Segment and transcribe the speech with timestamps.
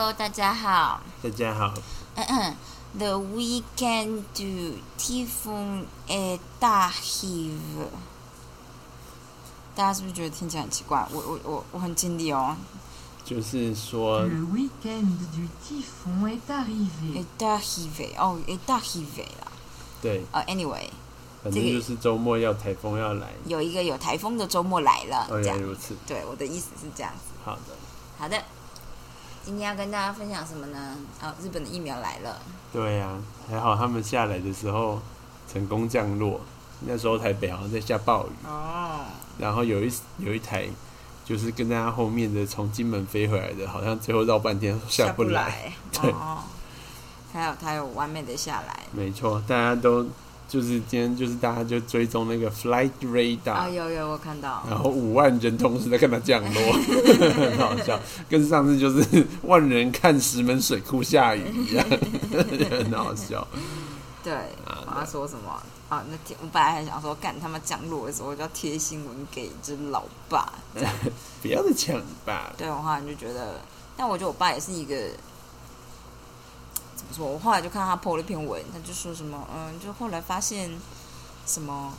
[0.00, 1.02] Hello，大家好。
[1.22, 1.74] 大家好，
[2.16, 2.56] 嗯嗯
[2.96, 4.22] ，The weekend
[4.96, 7.58] typhoon a 大 heave。
[9.76, 11.06] 大家是不是觉得听起来很奇怪？
[11.12, 12.56] 我我我我很尽力哦。
[13.26, 17.18] 就是说 Le week-end du typhon est arrivé.
[17.18, 19.52] a 大 heave 哦，a 大 heave 啦。
[20.00, 20.88] 对，呃，anyway，
[21.44, 25.28] 反正就是周末要台风要来，有一个有台风的周末来了。
[25.42, 25.94] 原来如此。
[26.06, 27.34] 对，我的意思是这样子。
[27.44, 27.76] 好的，
[28.18, 28.42] 好的，
[29.44, 30.96] 今天要跟大家分享什么呢？
[31.22, 32.40] 哦，日本的疫苗来了。
[32.72, 33.18] 对呀、
[33.48, 35.00] 还好他们下来的时候
[35.50, 36.40] 成功降落。
[36.86, 39.00] 那时候台北好像在下暴雨，哦，
[39.38, 40.66] 然后有一有一台
[41.26, 45.72] 就是跟大家后面的从金门飞回来的，好像最后绕半天下不来。
[45.92, 46.38] 对哦，
[47.34, 48.80] 还有他有完美的下来。
[48.92, 50.06] 没错，大家都
[50.50, 54.64] 就是今天就是大家就追踪那个 flight radar，、啊、有有我看到。
[54.68, 56.72] 然后五万人同时在看它降落，
[57.32, 57.96] 很好笑，
[58.28, 61.86] 跟上次就是 万人看石门水库下雨一样，
[62.68, 63.46] 很好笑。
[64.24, 64.34] 对，
[64.66, 65.62] 啊我要说什么？
[65.88, 70.92] 啊，那天我本来还想说，干他妈降落的时候我就要贴新闻给就是老爸，这样。
[71.40, 73.60] 不要再抢爸，对，我后来就觉得，
[73.96, 74.94] 但我觉得我爸也是一个
[77.18, 80.70] 我后来就看他 po 了一篇文，他就说什么，嗯，就后来发现
[81.46, 81.92] 什么，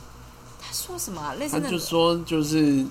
[0.59, 2.86] 他说什么、啊、类似他那个就说就是。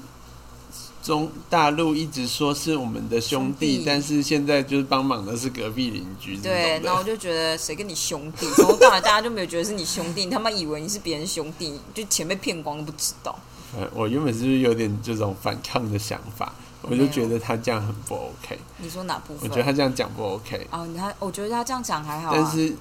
[1.03, 8.47] 中大陆一直说是我们的兄兄弟，但是现在就是帮忙的是隔壁邻居对，然后我就觉得谁跟你兄弟？
[8.51, 13.35] 从头到尾大家就没有觉得是你兄弟，你他妈以为你是别人兄弟，就钱被骗光都不知道。
[13.79, 18.59] 呃我原本是有点这种反抗的想法，我就觉得他这样很不 OK。
[18.79, 19.49] 你说哪部分？
[19.49, 20.67] 我觉得他这样讲不 OK。
[20.71, 22.35] 哦，你他，我觉得他这样讲还好、啊。
[22.35, 22.73] 但是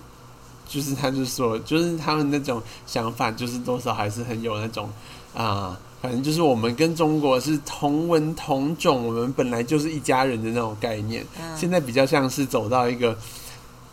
[0.68, 4.90] 就是他就说，就是他们那种想法，就是多少还是很有那种
[5.36, 11.24] 啊、反正就是我们跟中国是同文同种，我们本来就是一家人的那种概念。
[11.40, 13.18] 嗯现在比较像是走到一个，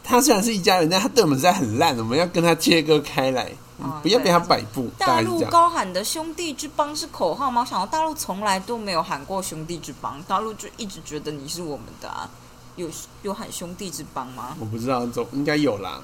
[0.03, 4.89] 他虽然是一家人，但他对我们实在很烂，我们要跟他切割开来，哦不要被他摆布。
[4.99, 5.21] 大。
[5.21, 7.61] 陆高喊的“兄弟之邦”是口号吗？
[7.63, 12.29] 我想到大陆从来都没有喊过“兄弟之邦”，大陆就一直觉得你是我们的啊。
[12.77, 12.89] 有
[13.23, 14.57] 有喊“兄弟之邦”吗？
[14.61, 16.01] 我不知道，总应该有啦。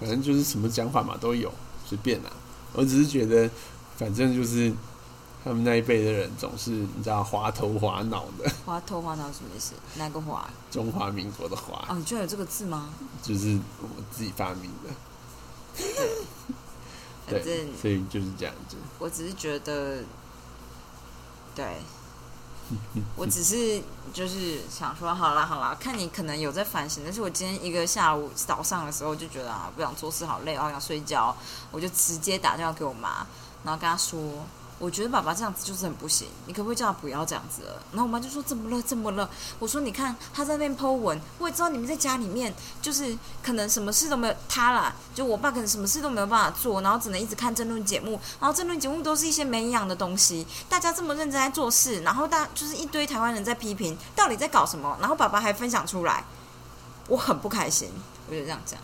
[0.00, 1.52] 反正就是什么讲法嘛，都有，
[1.86, 2.30] 随便啦。
[2.72, 3.48] 我只是觉得，
[3.96, 4.72] 反正就是
[5.44, 9.74] 他们那一辈的人总是你知道滑头滑脑的，滑头滑脑什么意思？
[9.94, 10.48] 哪个滑？
[10.70, 12.88] 中华民国的滑，哦，你居然有这个字吗？
[13.22, 14.90] 就是我自己发明的。
[17.26, 18.76] 反正对，所以就是这样子。
[18.98, 20.02] 我只是觉得，
[21.54, 21.78] 对，
[23.16, 31.36] 我只是就是想说，好啦好啦，看你可能有在反省，但是我今天一个下午早上的时候就觉得啊，不想做事，好累，好想睡觉，
[31.70, 33.26] 我就直接打电话给我妈，
[33.64, 34.18] 然后跟她说。
[34.78, 37.80] 我觉得爸爸这样子就是很不行，你可不可以叫他不要这样子了？
[37.92, 39.28] 然后我妈就说怎么了怎么了？
[39.60, 42.52] 我说你看他在那边 Po 文，我也知道你们在家里面
[42.82, 54.96] 就是可能什么事都没有他啦，就我爸可能什么事都没有办法做，然后只能一直看争论节目，然后争论节目都是一些没营养的东西，大家这么认真在做事，然后大就是一堆台湾人在批评，到底在搞什么？
[55.00, 56.24] 然后爸爸还分享出来，
[57.08, 57.90] 我很不开心，
[58.28, 58.78] 我就这样讲，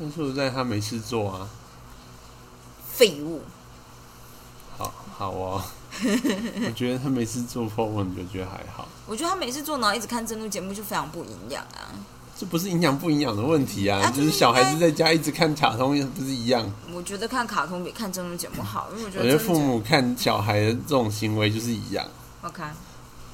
[0.00, 1.48] 但是我在他没事做啊，
[2.90, 3.42] 废物。
[5.16, 5.62] 好好哦。
[6.66, 8.86] 我觉得他每次做 po 文，就觉得还好。
[9.06, 11.88] 我觉得他每次做，然后一直看争论节目，就非常不营养啊。
[12.38, 16.70] 这不是营养不营养的问题啊，啊就是小孩子在家一直看卡通，不是一样？
[16.92, 22.06] 我觉得看卡通比看争论节目好，因为我觉我觉得父母看小孩的这种行为就是一样。
[22.42, 22.62] OK。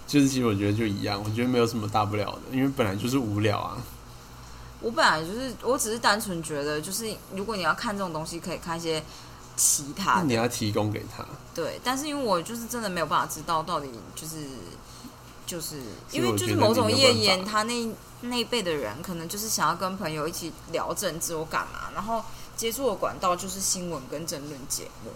[0.06, 3.76] 就是其实我觉得就一样，我觉得没有什么大不了的，因为本来就是无聊啊。
[4.80, 9.02] 我本来就是，我只是单纯觉得，就是如果你要看这种东西，可以看一些
[9.56, 11.24] 其他的，你要提供给他，
[11.54, 11.80] 对。
[11.84, 14.46] 但是因为我就是真的没有办法知道到底就是
[15.46, 15.80] 就是
[16.10, 17.90] 因为就是某种你没有办页岩，他那
[18.22, 22.22] 那一辈的人可能就是想要跟朋友一起聊政治或干嘛，然后
[22.56, 25.10] 接触的管道就是新闻跟争论节目。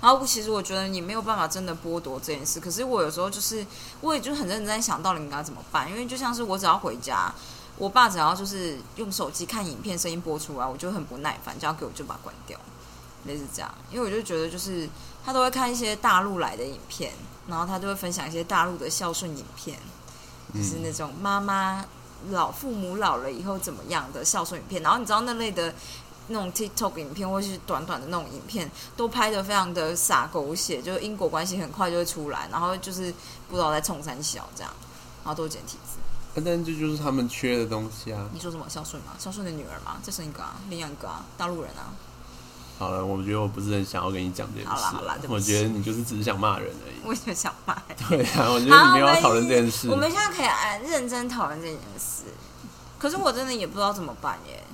[0.00, 3.64] 然后其实我觉得你没有办法真的剥夺这件事，可是我有时候就是
[4.00, 7.32] 我也就很认真在想到底应该怎么办，因为就像是我只要回家，
[7.76, 12.58] 我爸只要就是用手机看影片，声音播出来，我就很不耐烦，就要给我就把它关掉，
[13.24, 13.74] 类似这样。
[13.90, 14.88] 因为我就觉得就是
[15.24, 17.12] 他都会看一些大陆来的影片，
[17.46, 19.78] 然后他就会分享一些大陆的孝顺影片，
[20.54, 21.84] 就是那种妈妈
[22.30, 24.82] 老父母老了以后怎么样的孝顺影片。
[24.82, 25.74] 然后你知道那类的
[26.28, 33.12] 那种 TikTok 影片，或是短短的那种影片，都拍的非常的洒狗血，就是因果关系很快就会出来，然后就是
[33.48, 34.72] 不知道在冲三小这样，
[35.24, 35.98] 然后都是简体字。
[35.98, 38.26] 啊但这就是他们缺的东西啊。
[38.32, 39.12] 你说什么孝顺吗？
[39.18, 39.98] 孝顺的女儿吗？
[40.02, 41.92] 再生一个啊，领养一个啊，大陆人啊。
[42.82, 46.96] 好了，我觉得我不是很想要跟你讲这件事我觉得你就是只是想骂人而已。
[47.04, 47.80] 我也想骂。
[48.08, 49.94] 对啊，我觉得你没有要讨论这件事我。
[49.94, 52.24] 们现在可以按认真讨论这件事。
[52.98, 54.64] 可是我真的也不知道怎么办耶。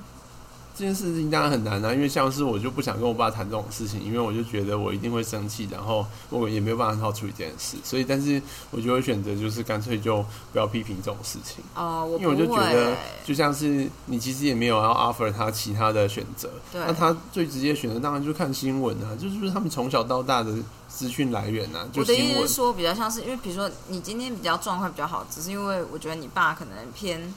[0.78, 8.40] 这件事情当然很难啊，因为像是我就不想跟我爸谈这种事情，因为我就觉得我一定会生气，然后我也没有办法很好处理这件事，所以但是
[8.70, 20.54] 我就会选择就是干脆就不要批评这种事情，哦，我因为我就觉得就像是你其实也没有要 offer 他其他的选择，那他最直接的选择当然就看新闻啊，就是就是他们从小到大的
[20.88, 22.54] 资讯来源啊，就我的意思是。
[22.54, 27.32] 说，比较像是因为，比如说你今天比较状况比较好，只是因为我觉得你爸可能偏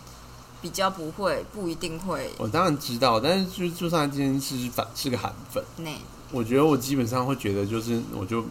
[0.62, 2.30] 比较不会，不一定会。
[2.38, 5.90] 我当然知道，但是就就算他今天是反是个韩粉，那
[6.32, 8.42] 我觉得我基本上会觉得就是我就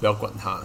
[0.00, 0.60] 不要管他，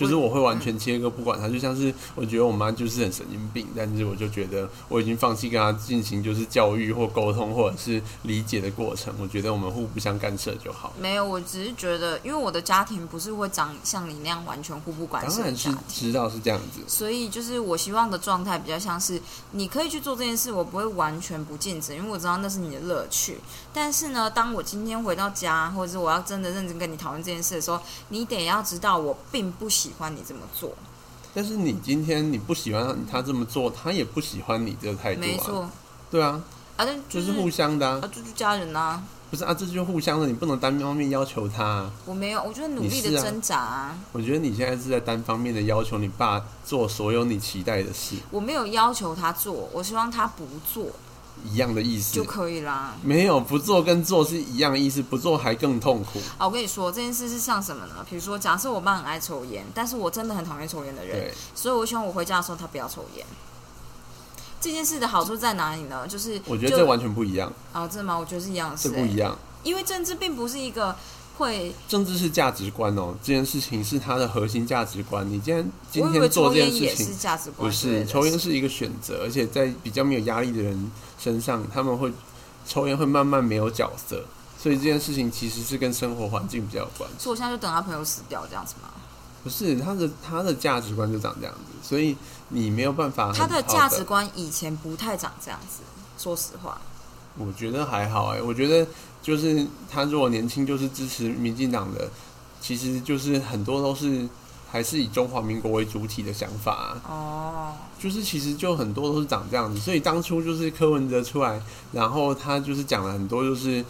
[0.00, 10.92] 就是我会完全切割不管他，就像是我觉得我妈就是很神经病，但是我就觉得我已经放弃跟她进行就是教育或沟通或者是理解的过程，我觉得我们互不相干涉就好。
[10.98, 11.20] 没有。
[11.30, 15.70] 我只是觉得，因为我的家庭不是会长像你那样完全互不管当然是。
[15.86, 19.20] 知道是这样子，所以就是我希望的状态比较像是，
[19.52, 23.38] 你可以去做这件事，我不会完全不禁止，因为我知道那是你的乐趣。
[23.72, 30.72] 但是呢，当我今天回到家，或者是我要真的认真跟你讨论这件事的时候，你得要知道我并不喜欢你这么做。
[31.32, 35.70] 但是你今天你不喜欢他这么做，他也不喜欢你这个态度啊，没错，
[36.10, 36.42] 对啊，
[36.76, 38.00] 啊，但就是是互相的、啊。
[38.02, 39.00] 啊，，就是家人啊、
[39.30, 50.44] 不是啊，这就是互相的，你不能单方面要求他啊、我没有，我就努力的挣扎啊，我觉得你现在是在单方面的要求你爸做所有你期待的事，我没有要求他做，我希望他不
[50.74, 50.88] 做
[51.44, 52.24] 一样的意思就。
[52.24, 52.94] 可以啦。
[53.02, 56.20] 没有不做跟做是一样的意思，不做还更痛苦。
[56.38, 58.04] 啊，我跟你说这件事是像什么呢？
[58.08, 63.26] 比如说，假设我爸很爱抽烟，但是我真的很讨厌抽烟的人，所以我希望我回家的时候他不要抽烟。
[64.60, 66.06] 这件事的好处在哪里呢？
[66.06, 68.18] 就是我觉得这完全不一样，啊，真的吗？
[68.18, 69.36] 我觉得是一样的事、欸，这不一样。
[69.62, 70.94] 因为政治并不是一个
[71.40, 75.26] 会，政治是价值观哦，这件事情是他的核心价值观。
[75.26, 82.12] 你今天今天做这件事情也是，价值观不是抽烟是一个选择，而且在比较没有压力的人身上，他们会
[82.66, 84.22] 抽烟会慢慢没有角色，
[84.58, 87.08] 所以这件事情其实是跟生活环境比较有关。
[87.18, 88.90] 所以我现在就等他朋友死掉这样子吗？
[89.42, 92.14] 不是他的他的价值观就长这样子，所以
[92.50, 95.80] 你没有办法他的价值观以前不太长这样子，
[96.18, 96.78] 说实话。
[97.38, 98.86] 我觉得还好哎、我觉得
[99.22, 102.08] 就是他如果年轻就是支持民进党的，
[102.60, 104.28] 其实就是很多都是
[104.70, 111.60] 还是以中华民国为主体的想法、啊，哦，就是其实就很多都是长这样子，所以当初就是柯文哲出来，
[111.92, 113.84] 然后他就是讲了很多就是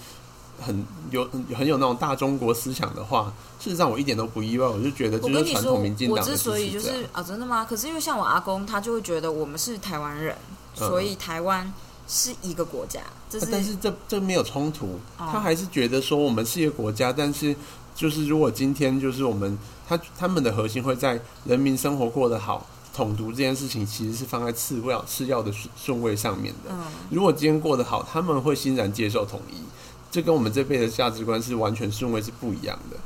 [0.61, 7.65] 很有很有那种大中国思想的话，事实上我一点都不意外，我就觉得就是传统民进党的之所以就是啊，真的吗？
[7.69, 10.37] 可是因为像我阿公，他就会觉得我们是台湾人，
[10.79, 10.89] 嗯。
[10.89, 11.71] 所以台湾
[12.13, 17.55] 是一个国家，这但是这这没有冲突，哦他还是觉得说我们是一个国家，但是
[17.95, 19.57] 就是如果今天就是我们
[19.89, 26.71] 他他们的核心会在人民生活过得好，统独这件事情其实是放在次要次要的顺顺位上面的。
[26.73, 29.55] 嗯，如果今天过得好，他们会欣然接受统一，
[30.11, 32.97] 这跟我们这辈的价值观是完全顺位是不一样的。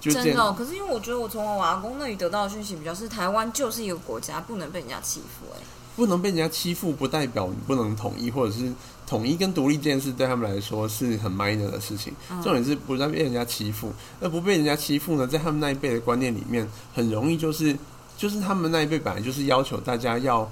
[0.00, 5.60] 就，真的哦、可是因为我觉得我从我阿公那里得到的讯息比较是，台湾就是一个国家，不能被人家欺负、哎，
[5.98, 8.72] 不能被人家欺负，不代表你不能统一，或者是
[9.04, 12.14] 统一跟独立这件事对他们来说是很 minor 的事情。
[12.30, 16.64] 嗯重点是不再被人家欺负，而不被人家欺负呢，在他们那一辈的观念里面，
[16.94, 17.76] 很容易就是
[18.16, 20.48] 就是他们那一辈本来就是要求大家要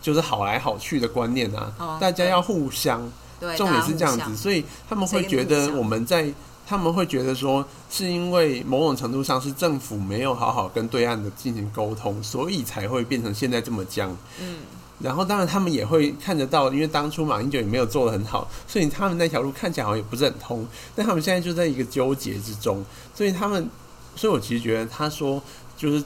[0.00, 3.06] 就是好来好去的观念啊，哦大家要互相，
[3.38, 6.32] 对，重点是这样子，所以他们会觉得我们在。
[6.70, 14.14] 他们会觉得说，是因为某种程度上是政府没有好好跟对岸的进行沟通，所以才会变成现在这么僵。
[14.38, 14.56] 嗯，
[15.00, 20.66] 然后当然他们也会看得到，因为当初马英九也没有做得很好，所以他们那条路看起来好像也不是很通。
[20.96, 23.68] 但他们现在就在一个纠结之中，所以他们，
[24.16, 25.40] 所以我其实觉得他说
[25.76, 26.02] 就是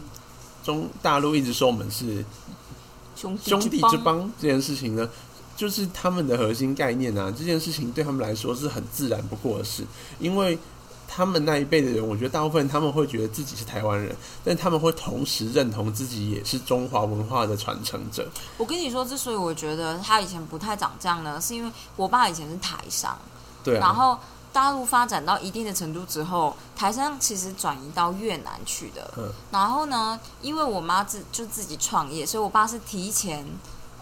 [0.62, 2.24] 中大陆一直说我们是
[3.16, 5.08] 兄弟兄弟之之邦这件事情呢，
[5.56, 7.32] 就是他们的核心概念啊。
[7.36, 9.84] 这件事情对他们来说是很自然不过的事，
[10.18, 10.58] 因为
[11.14, 18.26] 他们那一辈的人，我觉得大部分他们会觉得自己是台湾人，但他们会同时认同自己也是中华文化的传承者。
[18.56, 23.14] 我跟你说，之所以我觉得他以前不太长这样呢，是因为我爸以前是台商，
[23.62, 24.18] 对啊，然后
[24.54, 29.12] 大陆发展到一定的程度之后，台商其实转移到越南去的。
[29.18, 33.46] 嗯然后呢，因为我妈自就自己创业，所以我爸是提前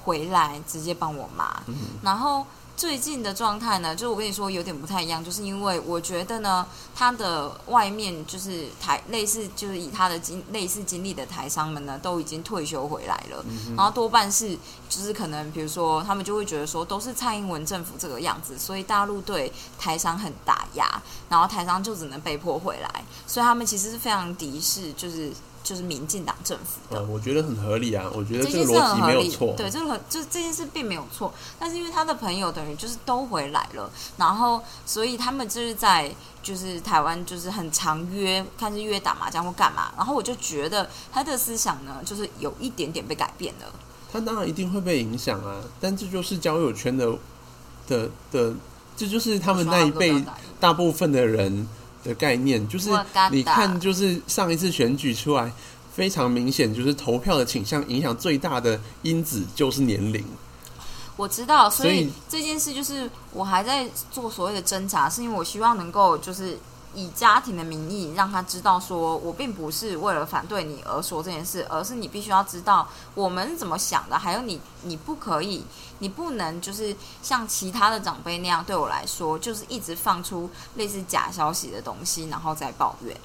[0.05, 1.61] 回来直接帮我妈。
[1.67, 2.47] 嗯然后
[2.81, 13.45] 最近的状态呢，就是我跟你说有点不太一样，就是因为我觉得呢，他的外面就是台类似就是以他的经类似经历的台商们呢，都已经退休回来了，
[13.77, 14.57] 然后多半是
[14.89, 25.31] 就是可能比如说他们就会觉得说都是蔡英文政府这个样子，所以大陆对台商很打压，然后台商就只能被迫回来，所以他们其实是非常敌视就是
[25.63, 27.01] 就是民进党政府的。
[27.01, 29.55] 呃，我觉得很合理啊，我觉得这个逻辑很合理，没有错。
[29.57, 43.67] 对，这个很就这件事并没有错，但是因为他的朋友等于就是都回来了，然后所以他们就是在就是台湾就是很常约，看是约打麻将或干嘛，然后我就觉得他的思想呢，就是有一点点被改变了。
[44.13, 47.13] 他当然一定会被影响啊，但这就是交友圈的
[47.87, 48.53] 的的，
[48.97, 50.25] 这就是他们那一辈
[50.59, 51.69] 大部分的人
[52.03, 52.91] 的概念，就是
[53.31, 55.53] 你看，就是上一次选举出来，
[55.93, 60.25] 非常明显，就是投票的倾向影响最大的因子就是年龄。
[61.17, 66.59] 我知道，所以这件事就是我还在做所谓的挣扎，是因为我希望能够就是
[66.95, 75.63] 以家庭的名义让他知道，说我并不是为了反对你而说这件事，而是你必须要知道我们是怎么想的，还有你你不可以，
[76.01, 83.17] 你不能就是像其他的长辈那样对我来说，就是一直放出类似假消息的东西，然后再抱怨。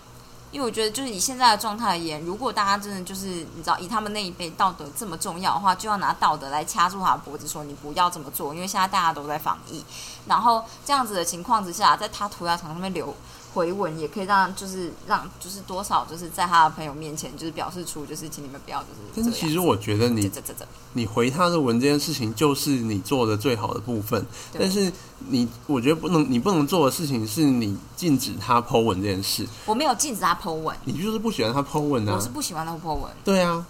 [0.52, 8.56] 因为我觉得，就是以现在的状态而言，如果大家真的就是你知道，以他们那一辈道德这么重要的话，就要拿道德来掐住他的脖子，说你不要这么做。
[8.56, 9.84] 因为现在大家都在防疫，
[10.28, 13.14] 然后这样子的情况之下，在他涂鸦墙上面留
[13.56, 19.00] 回文，也可以让就是让就是多少就是在他的朋友面前，就是表示出就是请你们不要就是。
[19.16, 24.24] 但是其实我觉得你这这这这，你回他的文这件事情，就是你做的最好的部分。
[24.60, 24.92] 但是
[25.30, 32.28] 你，我觉得不能，你不能做的事情是你禁止他 Po 文这件事，我没有禁止他 Po 文，你就是不喜欢他 Po 文啊我是。
[32.28, 33.10] 不喜欢他 Po 文。
[33.24, 33.66] 对啊，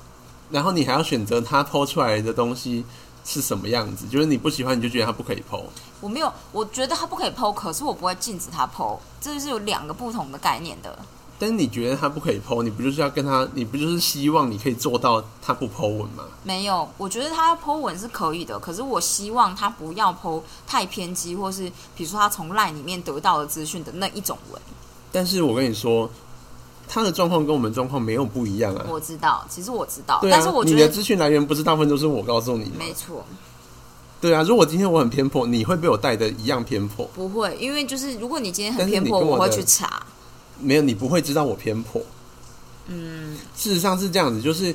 [0.50, 2.84] 然后你还要选择他 Po 出来的东西
[3.26, 5.64] 是什么样子，就是你不喜欢，你就觉得他不可以 Po。
[6.00, 10.98] 我没有，我觉得他不可以 PO，可是我不会禁止他 PO，这是有两个不同的概念的。
[11.38, 16.24] 但是你觉得他不可以 Po，你不就是要跟他，你不就是希望你可以做到他不 Po 文吗？
[16.44, 24.62] 没有，我觉得他 PO 文是可以的，可是我希望他不要 PO 太偏激，或是比如说他从赖里面得到的资讯的那一种文。
[25.12, 26.10] 但是我跟你说，
[26.88, 28.86] 他的状况跟我们状况没有不一样啊。
[28.90, 32.78] 我知道，其实我知道，但是我，你的觉得资讯来源不是大部分都是我告诉你的？
[32.78, 33.26] 没错，
[34.22, 37.06] 对啊，如果今天我很偏颇，你会被我带的一样偏颇。
[37.14, 40.02] 不会，因为就是如果你今天很偏颇，我会去查。
[40.60, 42.02] 没有，你不会知道我偏颇。
[42.88, 44.74] 嗯，事实上是这样子，就是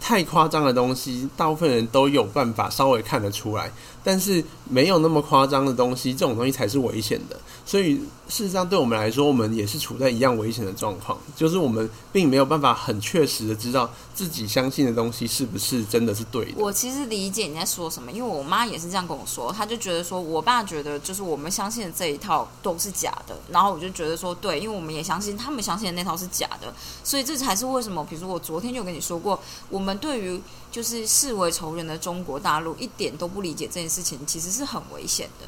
[0.00, 3.70] 太夸张的东西，大部分人都有办法稍微看得出来，
[4.02, 7.38] 但是没有那么夸张的东西，这种东西才是危险的。
[7.66, 7.96] 所以
[8.28, 16.54] 事实上，对我们来说，我们也是处在一样危险的状况，就是我们并没有办法很确实的知道自己相信的东西是不是真的是对的。
[16.56, 26.72] 我其实理解你在说什么，因为我妈也是这样跟我说，她就觉得说，我爸觉得就是我们相信的这一套都是假的，然后我就觉得说，对，因为我们也相信他们相信的那套是假的，
[27.04, 29.38] 所以这才是为什么，比如说我昨天就跟你说过，
[29.68, 35.46] 我们对于就是视为仇人的中国大陆一点都不理解这件事情，其实是很危险的。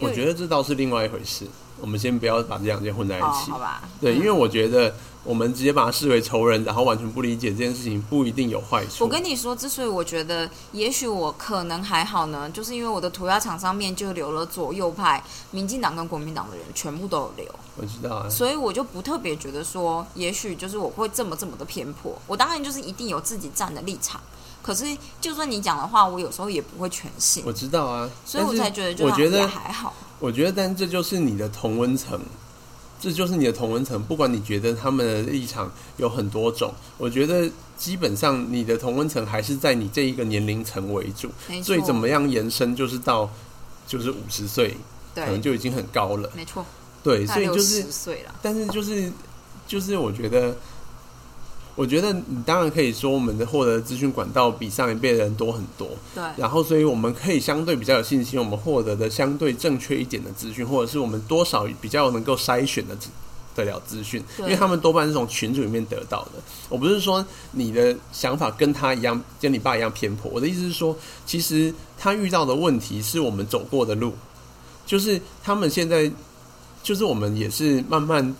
[0.00, 1.46] 我觉得这倒是另外一回事，
[1.80, 3.50] 我们先不要把这两件混在一哦，起。
[3.50, 9.04] 好吧，对，因为嗯我觉得我们直接把它视为仇人，然后完全不理解这件事情，不一定有坏处。
[9.04, 17.54] 我跟你说，之所以我觉得也许我可能还好呢，就是因为我的涂鸦墙上面就留了左右派、民进党跟国民党的人，全部都有留。
[17.76, 22.16] 我知道啊，所以我就不特别觉得说，也许就是我会这么这么的偏颇。
[22.26, 24.20] 我当然就是一定有自己站的立场，
[24.68, 24.84] 可是
[25.18, 29.94] 就算你讲的话，我有时候也不会全信我，知道啊，所以我才觉得就我觉得还好。
[30.18, 32.20] 我觉得，但这就是你的同温层，
[33.00, 34.02] 这就是你的同温层。
[34.02, 41.30] 不管你觉得他们的立场有很多种，我觉得基本上你的同温层还是在你这一个年龄层为主。
[41.48, 43.30] 没错，最怎么样延伸，就是到
[43.86, 44.76] 就是五十岁，
[45.14, 46.30] 可能，就已经很高了。
[46.34, 46.62] 没错，
[47.02, 47.86] 对，所以就是。
[48.42, 49.10] 但是就是
[49.66, 50.54] 就是我觉得，
[51.78, 63.08] 我觉得你当然可以说我们的获得资讯管道比上一辈的人多很多，对，然后所以我们可以相对比较有信心，我们获得的相对正确一点的资讯，或者是我们多少比较能够筛选的资
[63.54, 66.42] 得了资讯，因为他们多半是从群组里面得到的。
[66.68, 74.12] 我不是说你的想法跟他一样，跟你爸一样偏颇，我的意思是说，其实他遇到的问题是我们走过的路，
[74.84, 76.10] 就是他们现在，
[76.82, 78.34] 就是我们也是慢慢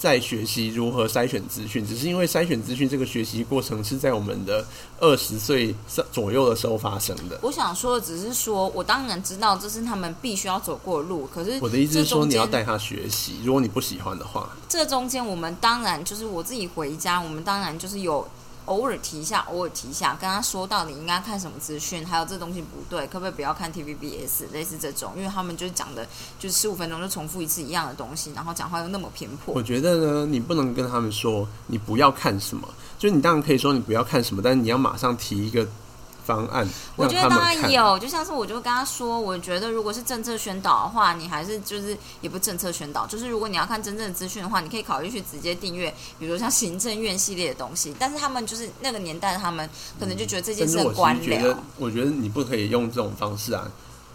[0.00, 4.64] 在学习如何筛选资讯，只是因为筛选资讯这个学习过程是在我们的
[4.98, 5.74] 二十岁
[6.10, 7.38] 左右的时候发生的。
[7.42, 18.26] 我想说的只是说，我当然知道这是他们必须要走过的路，可是我的意思是说，你要带他学习，如果你不喜欢的话，这中间我们当然就是我自己回家，我们当然就是有
[18.70, 26.06] 偶尔提一下，偶尔提一下，跟他说到底应该看什么资讯，还有这东西不对，可不可以不要看 TVBS，类似这种，因为他们就是讲的，
[26.38, 29.62] 就十五分钟就重复一次一样的东西，然后讲话又那么偏颇我。
[29.62, 35.66] 觉得呢，你不能跟他们说你不要看什么，就是你当然可以说你不要看什么，但是你要马上提一个
[36.30, 37.40] 方案，我觉得当。
[37.40, 47.92] 然有，就像是我就跟他说，我觉得如果是政策宣导的话，你还是就是也不政策宣导，就是如果你要看真正的资讯的话，你可以考虑去直接订阅，比如说像行政院系列的东西。
[47.98, 49.68] 但是他们就是那个年代，他们
[49.98, 53.68] 可能就觉得这件事很官僚我觉得你不可以用这种方式啊，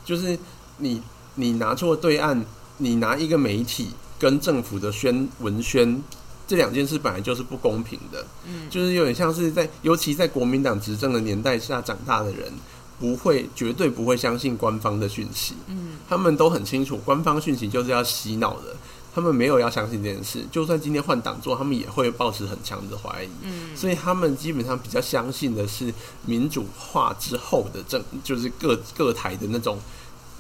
[0.05, 0.39] 就是
[0.77, 1.01] 你
[1.36, 2.45] 你拿错对岸，
[2.77, 6.01] 你拿一个媒体跟政府的宣文宣。
[6.47, 12.51] 这两件事本来就是不公平的，嗯，就是有点像是在，尤其在国民党执政的年代下长大的人，
[12.99, 18.75] 不会绝对不会相信官方的讯息，嗯，他们都很清楚，官方讯息就是要洗脑的，
[19.13, 25.93] 他们没有要相信这件事，就算今天换党做，他们也会抱持很强的怀疑，嗯，所以他们基本上比较相信的是
[26.25, 29.79] 民主化之后的政，就是各各台的那种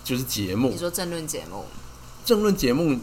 [0.03, 0.69] 就是节目。
[0.69, 1.65] 你，说政论节目，
[2.23, 2.97] 政论节目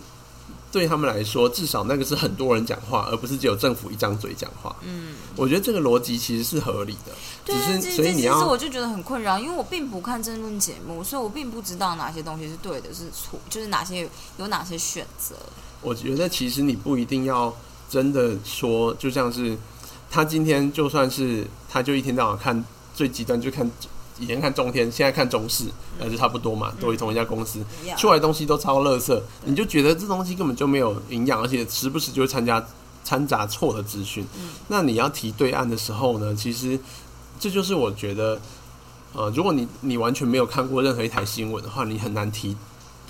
[0.72, 4.74] 对他们来说，至少那个是很多人讲话，而不是只有政府一张嘴讲话。
[4.80, 7.12] 嗯，我觉得这个逻辑其实是合理的，
[7.44, 15.36] 对啊，只是所以你要我就觉得很困扰，因为我并不看争论节目，所以我并不知道哪些东西是对的，是错，就是哪些有哪些选择。
[15.82, 17.54] 我觉得其实你不一定要
[17.90, 19.54] 真的说，就像是
[20.10, 22.64] 他今天就算是他就一天到晚看
[22.94, 23.70] 最极端就看
[24.18, 25.64] 以前看中天，现在看中视，
[25.98, 27.58] 那就差不多嘛，都同一家公司。
[27.96, 32.64] 出来东西都超垃圾，你就觉得这东西根本就没有营养，而且时不时就会参加
[33.04, 34.24] 掺杂错的资讯。
[34.36, 34.50] 嗯。
[34.68, 36.78] 那你要提对岸的时候呢，其实
[37.40, 38.40] 这就是我觉得，
[39.14, 42.56] 呃，如果你你完全没有看过任何一台新闻的话，你很难提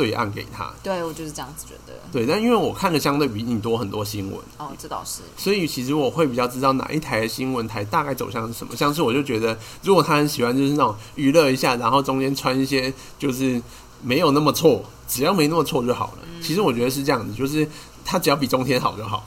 [0.02, 0.68] 对岸给他。
[0.82, 1.92] 对我就是这样子觉得。
[2.11, 5.21] 对，但因为我看的相对比你多很多新闻，哦，这倒是。
[5.37, 8.75] 所以其实我会比较知道哪一台的新闻台大概走向是什么。
[8.75, 13.62] 像是我就觉得，如果他很喜欢就是那种娱乐一下，然后中间穿一些就是
[14.02, 16.18] 没有那么错，只要没那么错就好了。
[16.42, 17.68] 其实我觉得是这样子，就是
[18.04, 19.25] 他只要比中天好就好。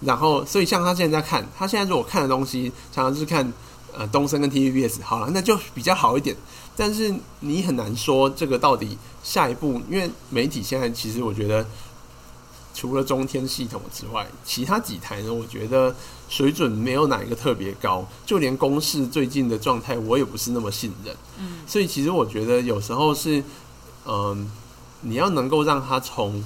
[0.00, 3.52] 然后，所以像他现在在看，他现在如果看的东西常常就是看
[3.94, 6.36] 呃东森跟 TVBS，好了，那就比较好一点。
[6.76, 11.66] 但是你很难说这个到底下一步，因为媒体现在其实我觉得
[12.74, 15.94] 除了中天系统之外，其他几台呢，我觉得
[16.28, 21.16] 水准没有哪一个特别高，就连公视最近的状态，我也不是那么信任。
[21.38, 23.42] 嗯，所以其实我觉得有时候是，
[24.04, 24.50] 嗯、
[25.00, 26.44] 你要能够让他从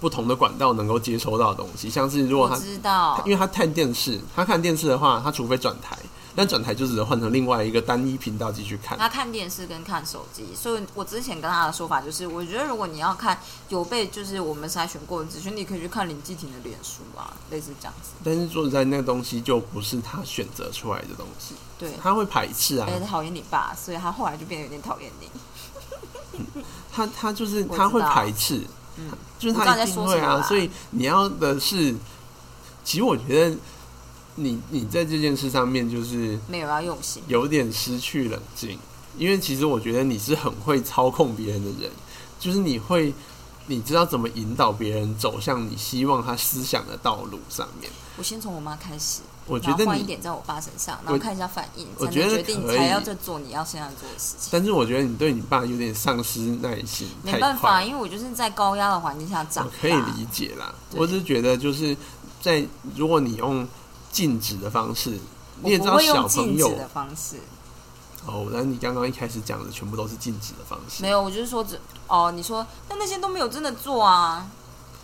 [0.00, 3.32] 不同的管道能够接收到的东西，像是如果他知道因。
[3.32, 5.98] 为他看电视，他看电视的话，他除非转台，
[6.38, 8.96] 但转台就只能换成另外一个单一频道继续看。
[8.96, 13.36] 他看电视跟看手机，所以我之前跟他的说法就是，我觉得如果你要看
[13.70, 18.10] 有被就是我们筛选过的资讯，你可以去看林继廷的脸书啊，类似这样子。
[18.22, 22.88] 但是说实在，那个东西就不是他选择出来的东西，对，他会排斥啊。
[23.04, 26.62] 讨厌你爸，所以他后来就变得有点讨厌你。
[26.92, 28.62] 他他就是他会排斥，
[28.96, 30.20] 嗯，就是他一定会。
[30.20, 31.96] 啊所以你要的是，
[32.84, 33.56] 其实我觉得
[34.38, 37.22] 你你在这件事上面就是没有要用心。
[37.26, 38.78] 有点失去冷静，
[39.16, 41.90] 因为其实我觉得你是很会操控别人的人，
[42.38, 43.12] 就是你会
[43.66, 47.90] 你知道怎么引导别人走向你希望他思想的道路上面。
[48.16, 54.48] 我先从我妈开始，我觉得你，换一点在我爸身上，然后看一下反应，才我觉得决定才要再做你要现在做的事情。
[54.50, 59.70] 但是我觉得你对你爸有点丧失耐心，没办法，因为我就是在高压的环境下长大。
[59.70, 61.96] 我可以理解啦，我只是觉得就是
[62.42, 63.64] 在如果你用
[64.10, 65.18] 禁止的方式，
[65.62, 67.36] 你也知道小朋友的方式，
[68.26, 74.46] 哦，那你刚刚一开始讲的全部都是禁止的方式，没有，我就是说只哦，你说那那些都没有真的做啊。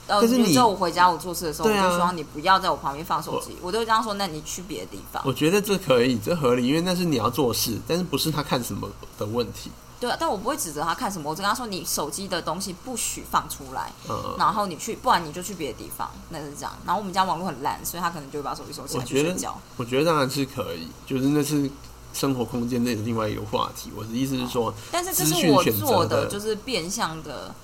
[0.06, 4.12] 呃，但是你知道我回家我做事的时候，啊我就希望你不要在我旁边放手机，我都会这样说。
[4.12, 5.22] 那你去别的地方。
[5.24, 8.86] 我觉得这可以，这合理，因为那是你要做事，但是不是他看什么
[9.16, 9.70] 的问题，
[10.04, 16.72] 对啊，但我不会指责他看什么，我只跟他说你手机的东西不许放出来，嗯，然后你去，不然你就去别的地方，那是这样。
[16.84, 19.58] 然后我们家网络很烂，所以他可能就会把手机收起来去睡觉。
[19.78, 21.70] 我觉得当然是可以，就是那是
[22.12, 23.90] 生活空间内的另外一个话题。
[23.96, 27.54] 我的意思是说，但是这是我做，的就是变相的，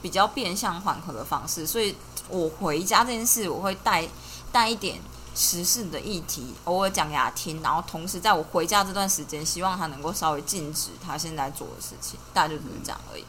[0.00, 1.66] 比较变相缓和的方式。
[1.66, 1.94] 所以
[2.30, 4.08] 我回家这件事，我会带
[4.50, 4.98] 带一点
[5.36, 13.24] 时事的议题，偶尔讲给他听，然后同时在我回家这段时间，希望他能够稍微禁止他现在做的事情，大概就只是这样而已，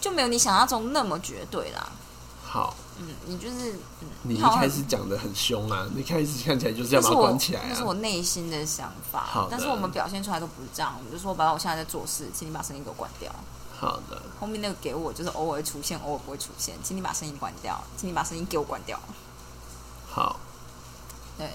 [0.00, 1.92] 就没有你想象中那么绝对啦。
[2.42, 7.92] 好，嗯，你就是嗯，你一开始讲的很凶啊，你一开始看起来就是要把它关起来啊那是我。
[7.92, 10.94] 内心的想法好，但是我们表现出来都不是这样。
[10.96, 13.30] 我们就说，爸爸，我现在在做事，请你把声音给我关掉。
[13.78, 18.98] 好的，后面那个给我就是偶尔出现，偶尔不会出现，请你把声音关掉，请你把声音给我关掉。
[20.08, 20.40] 好，
[21.38, 21.50] 对，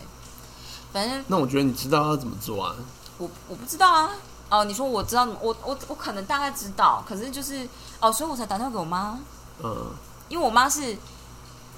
[0.92, 2.76] 反正那我觉得你知道要怎么做啊？
[3.18, 4.10] 我我不知道啊。
[4.50, 7.68] 哦，你说我知道，我我我可能大概知道，可是就是
[8.00, 9.20] 哦，所以我才打电话给我妈，
[9.64, 9.92] 嗯。
[10.30, 10.96] 因为我妈是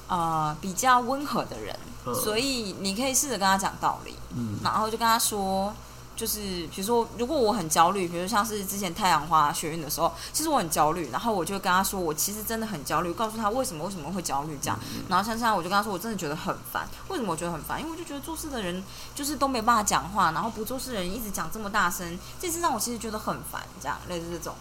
[0.08, 2.14] 呃比较温和的人，嗯。
[2.14, 4.60] 所以你可以试着跟她讲道理，嗯。
[4.64, 5.74] 然后就跟她说，
[6.16, 14.80] 就是比如说，如果我很焦虑，比如像是之前太阳花学运的时候，其实我很焦虑，然后我就跟他说，我其实真的很焦虑，告诉他为什么为什么会焦虑这样。
[15.10, 16.88] 然后像现在我就跟他说，我真的觉得很烦。
[17.10, 17.80] 为什么我觉得很烦？
[17.80, 18.82] 因为我就觉得做事的人
[19.14, 24.56] 就是都没办法讲话，然后不做事的人一直讲这么大声，这次让我其实觉得很烦，这样类似这种。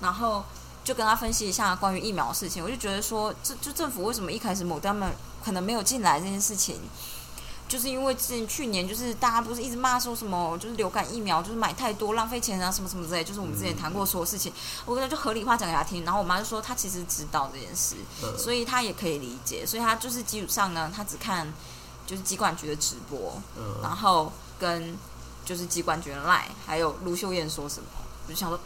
[0.00, 0.44] 然后
[0.84, 5.10] 就跟他分析一下关于疫苗的事情，我就觉得说，这就政府为什么一开始某他们
[5.42, 6.78] 可能没有进来这件事情。
[7.70, 14.52] 就是因为之前去年就是大家不是一直骂说什么就是流感疫苗就是买太多浪费钱啊什么什么之类，就是我们之前谈过所有事情，
[14.84, 17.94] 我跟他就合理化讲给他听，然后我妈就说她其实知道这件事，
[18.36, 21.46] 所以她也可以理解，所以她就是基础上呢，她只看
[22.04, 23.40] 就是机管局的直播，
[23.80, 24.98] 然后跟
[25.44, 27.88] 就是机管局的赖，还有卢秀燕说什么，
[28.26, 28.58] 我就想说。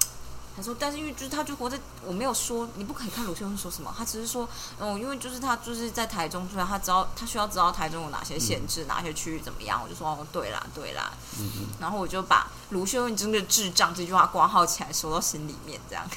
[0.56, 9.82] 他说：“但是因为就是他就活在我没有说你不可以看鲁秀恩说什么，他只是说，嗯，因为就是他就是在台中出来，他知道他需要知道台中有哪些限制，哪些区域怎么样。
[9.82, 16.08] 我就说哦，对啦，对啦，嗯 嗯然后我就把卢秀恩真的智障这句话挂号起来，收到心里面，这样。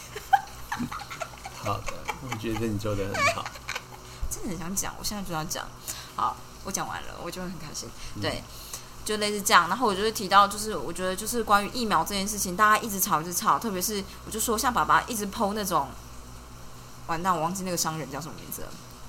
[1.63, 1.93] 好的，
[2.29, 3.43] 我觉得你做的很好，
[4.29, 5.67] 真的很想讲，我现在就要讲。
[6.15, 7.89] 好，我讲完了，我就会很开心。
[8.21, 8.43] 对。”
[9.07, 15.87] 就类似这样，然后我就会提到，就是我觉得就是关于疫苗这件事情，大家一直吵一直吵，特别是我就说像爸爸一直剖那种，
[17.07, 18.67] 完蛋，我忘记那个商人叫什么名字了。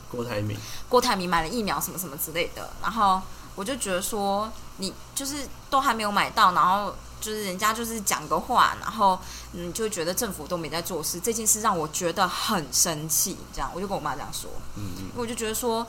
[0.09, 0.57] 郭台铭。
[0.89, 3.21] 郭台铭买了疫苗什么什么之类的，然后
[3.57, 9.19] 我就觉得说，你就是都还没有买到，然后就是人家就是讲个话，然后
[9.53, 13.37] 嗯，就觉得政府都没在做事，这件事让我觉得很生气。
[13.53, 15.85] 这样，我就跟我妈这样说，嗯嗯，因为我就觉得说。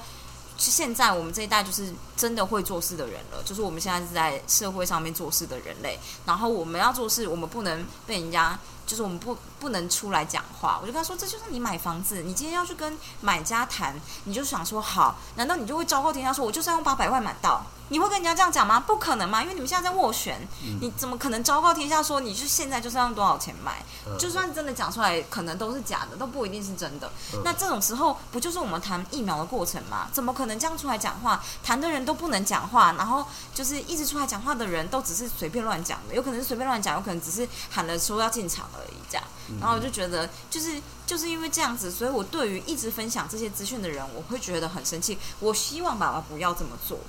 [0.59, 5.97] 是现在我们这一代就是真的会做事的人了，就是我们现在是在社会上面做事的人类。
[6.25, 10.79] 然后我们要做事，我们不能被人家，就是我们不不能出来讲话。
[10.81, 17.61] 我就跟他说，这就是你买房子，你今天要去跟买家谈，你就想说好，难道你就会昭告天下说，我就是要用八百万买到？
[17.91, 18.79] 你会跟人家这样讲吗？
[18.79, 20.47] 不可能嘛，因为你们现在在斡旋，
[20.79, 23.83] 你怎么可能昭告天下说你是现在就是要用多少钱买？
[24.19, 27.11] 就算真的讲出来，可能都是假的，都不一定是真的。
[27.43, 30.07] 那这种时候不就是我们谈疫苗的过程吗？
[30.13, 31.43] 怎么可能这样出来讲话？
[31.63, 33.25] 谈的人都不能讲话，然后
[33.55, 39.23] 就是一直出来讲话的人都只是随便乱讲的，有可能是随便乱讲，有可能只是喊了说要进场而已这样。
[39.59, 45.17] 然后我就觉得，就是就是因为这样子，所以我对于一直分享这些资讯的人，我会觉得很生气。
[45.39, 46.99] 我希望爸爸不要这么做。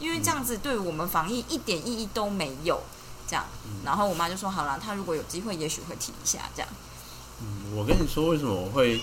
[0.00, 2.80] 因为这样子对我们防疫一点意义都没有，
[3.28, 3.44] 这样，
[3.84, 6.68] 然后我妈就说好了，她如果有机会，也许会提一下这样。
[7.42, 8.98] 嗯，我跟你说为什么我会，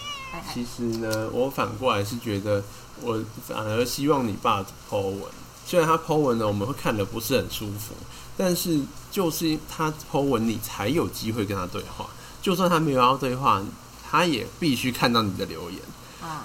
[0.51, 2.63] 其实呢，我反过来是觉得，
[3.01, 5.21] 我反而希望你爸剖文，
[5.67, 7.93] 虽然他剖文呢，我们会看的不是很舒服，
[8.35, 12.09] 但是就是他剖文，你才有机会跟他对话，
[12.47, 13.61] 就算他没有要对话，
[14.09, 15.81] 他也必须看到你的留言。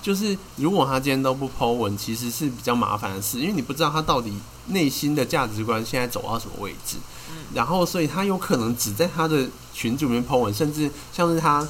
[0.02, 4.32] 就是如果他今天都不抛文，其实是比较麻烦的事，因为你不知道他到底
[4.66, 6.96] 内心的价值观现在走到什么位置。
[7.30, 11.64] 嗯，然后所以他有可能只在他的群组里面抛文，甚至像是他，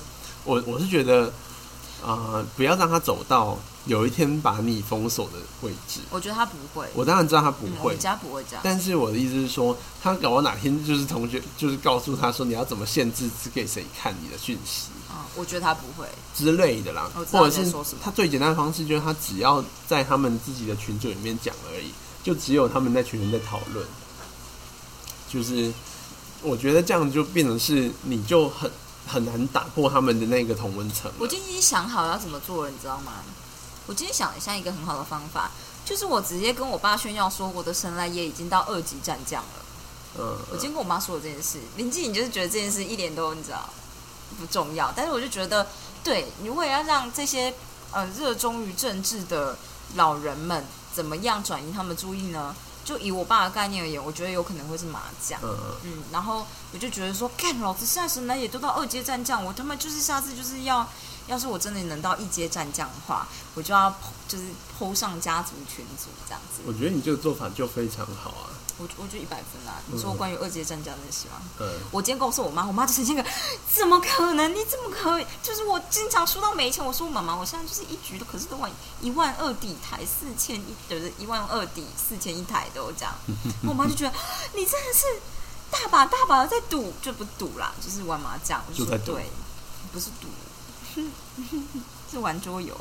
[0.44, 1.30] 我我是觉得，
[2.02, 6.00] 啊，不要让他走到有一天把你封锁的位置。
[6.10, 8.60] 我觉得他不会，我当然知道他不会，家不会这样。
[8.64, 14.88] 但是我的意思是说，他搞到哪天就是同学就是告诉他说你要怎么限制只给谁看你的讯息。
[15.34, 21.90] 我觉得他不会之类的啦，或者是他最简单的方式就是他只要在他们自己的群组里面讲而已，
[22.22, 23.86] 就只有他们在群人在讨论。
[25.28, 25.72] 就是
[26.42, 28.70] 我觉得这样就变成是你就很
[29.06, 31.10] 很难打破他们的那个同温层。
[31.18, 33.12] 我今天想好要怎么做了，你知道吗？
[33.86, 35.50] 我今天想了一下一个很好的方法，
[35.84, 39.64] 就是我直接跟我爸炫耀说我的神来也已经到二级战将了。
[40.18, 43.68] 嗯，我今天跟我妈说了这件事，林静颖就是觉得这件事一点都你知道。
[44.40, 45.66] 不重要，但是我就觉得，
[46.02, 47.52] 对，你为了要让这些
[47.90, 49.54] 呃热衷于政治的
[49.94, 52.56] 老人们怎么样转移他们注意呢？
[52.82, 55.38] 就以我爸的概念而言，我觉得有可能会是麻将。
[55.42, 56.02] 嗯嗯。
[56.10, 60.88] 然后我就觉得说，看老子现在神来也都到二阶战将，我他妈就是下次就是要，
[61.26, 63.94] 要是我真的能到一阶战将的话，我就要
[64.28, 64.44] 就是
[64.78, 66.62] 剖上家族群组这样子。
[66.66, 68.50] 我觉得你这个做法就非常好啊。
[68.78, 69.74] 我我觉得一百分啦！
[69.86, 71.34] 你说关于二阶战将那些吗？
[71.60, 71.68] 嗯。
[71.92, 73.24] 我今天告诉我妈，我妈就成这个，
[73.70, 74.50] 怎么可能？
[74.52, 75.26] 你怎么可以？
[75.42, 83.14] 就是我经常输到没钱，我说妈妈，我现在就是一局都，可是都玩一万二底台四千一，就是一万二底四千一台都这样。
[83.68, 84.12] 我妈就觉得
[84.54, 85.04] 你真的是
[85.70, 88.64] 大把大把的在赌，就不赌啦，就是玩麻将。
[88.74, 89.30] 就在对，
[89.92, 90.28] 不是赌，
[92.10, 92.78] 是玩桌游。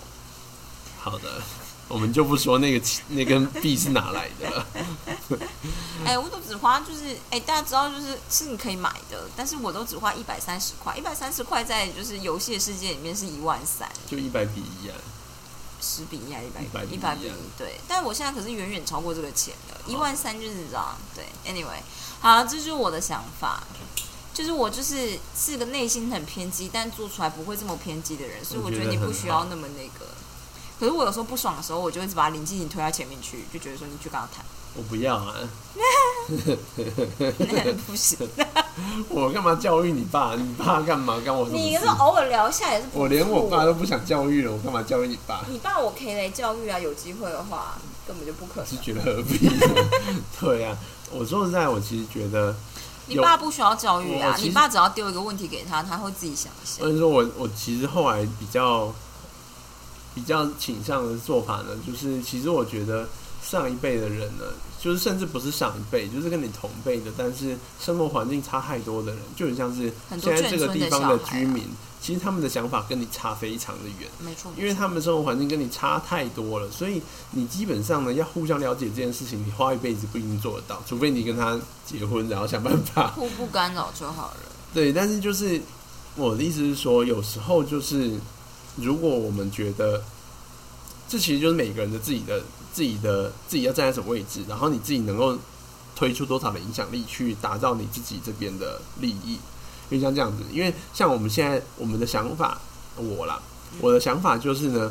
[1.00, 1.42] 好的。
[1.88, 4.66] 我们就不说那个那根币是哪来的。
[6.06, 14.96] 哎，我都只花就是哎，大家知道就是是你可以买的，但是我都只花一百三十块，一百三十块在就是游戏的世界里面是一万三，就一百比一啊。
[15.82, 17.32] 十比一还是一百比一百比一？
[17.58, 20.96] 对，但我现在可是远远超过这个钱的，一万三就是这样。
[21.14, 21.82] 对，anyway，
[22.22, 23.62] 好，这就是我的想法。
[24.34, 30.06] 就是我就是是个内心很偏激，但做出来不会这么偏激的人，所以我我觉得你不需要那么那个。
[30.80, 34.44] 可是我有时候不爽的时候，我就一直把林静怡推到前面去，就觉得说你去跟他谈，
[34.76, 35.36] 我不要啊！
[37.86, 38.18] 不行。
[39.10, 40.34] 我干嘛教育你爸？
[40.36, 41.86] 你爸干嘛干我你是？
[41.86, 43.02] 偶尔聊一下也是不。
[43.02, 45.46] 我连我爸都不想教育了，我干嘛教育你爸？
[45.50, 48.66] 你爸我可以来教育啊，有机会的话根本就不可能。
[48.66, 49.50] 是觉得何必？
[50.40, 50.76] 对啊，
[51.12, 52.56] 我说实在，我其实觉得，
[53.16, 56.82] 你爸不需要教育啊你爸只要丢一个问题给他，他会自己想一下。
[56.82, 58.94] 所以说我我其实后来比较
[60.16, 63.08] 比较倾向的做法呢，就是其实我觉得
[63.42, 64.46] 上一辈的人呢，
[64.80, 71.64] 就是甚至不是上一辈，就是跟你同辈的，但是生活环境差太多的人，就很像是现在这个地方的居民，
[72.02, 74.10] 其实他们的想法跟你差非常的远。
[74.20, 77.02] 没错，因为他们生活环境跟你差太多了，所以
[77.32, 83.08] 你基本上呢要互相了解这件事情，你花一辈子不一定做得到，除非你跟他结婚，然后想办法。
[83.10, 84.38] 互不干扰就好了。
[84.74, 85.60] 对，但是就是
[86.16, 88.14] 我的意思是说，有时候就是
[88.78, 90.02] 如果我们觉得，
[91.10, 92.42] 这其实就是每个人的自己的
[92.74, 95.38] 自己的自己要站在什么位置，然后你自己能够
[95.96, 99.40] 推出多少的影响力去打造你自己这边的利益。
[99.90, 102.62] 因为像这样子，因为像我们现在我们的想法，
[102.96, 103.42] 我啦，
[103.80, 104.90] 我的想法就是呢，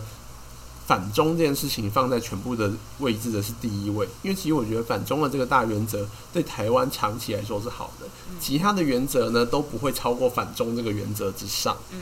[0.87, 8.07] 反中这件事情放在全部的位置的是第一位，因为其实我觉得反中的这个大原则对台湾长期来说是好的，
[8.39, 11.75] 其他的原则呢都不会超过反中这个原则之上。
[11.93, 12.01] 嗯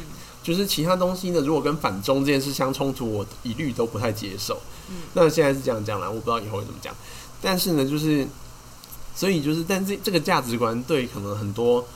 [0.48, 4.58] 就是其他东西呢，如果跟反中这件事相冲突，我一律都不太接受。
[4.88, 6.94] 嗯那现在是这样讲啦，我不知道以后会怎么讲。
[7.42, 8.26] 但是呢，就是
[9.14, 11.86] 所以就是，但这这个价值观对可能很多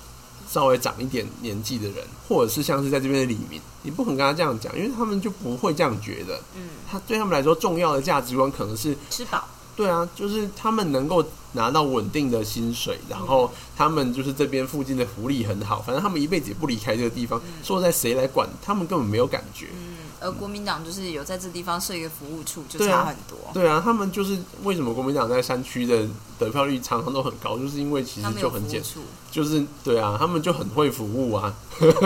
[0.50, 6.38] 稍微长一点年纪的人，或者是像是在这边的李明，你不可能跟他这样讲，因为他们就不会这样觉得。
[6.54, 9.48] 嗯，他对他们来说，重要的价值观可能是吃饱。
[9.74, 17.40] 对啊，就是他们能够拿到稳定的薪水，然后他们就是这边附近的福利很好，反正他们一辈子也不离开这个地方。
[17.62, 19.66] 说在谁来管，他们根本没有感觉。
[19.72, 23.38] 嗯，而国民党就是有在这地方设一个服务处，就差很多。
[23.52, 26.06] 对啊，他们就是为什么国民党在山区的
[26.38, 31.54] 得票率常常都很高，就是因为其实就很简，处，就是对啊，他们就很会服务啊，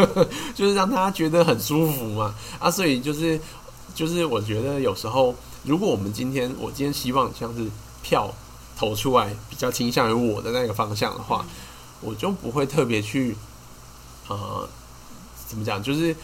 [0.55, 3.41] 就是让大家觉得很舒服嘛啊，所以就是
[3.95, 7.67] 就是我觉得有时候，如果我们今天我今天希望像是
[8.03, 8.33] 票
[8.77, 11.45] 投出来比较倾向于我的那个方向的话，
[12.01, 13.35] 我就不会特别去
[14.29, 14.69] 呃
[15.49, 16.15] 怎么讲，就是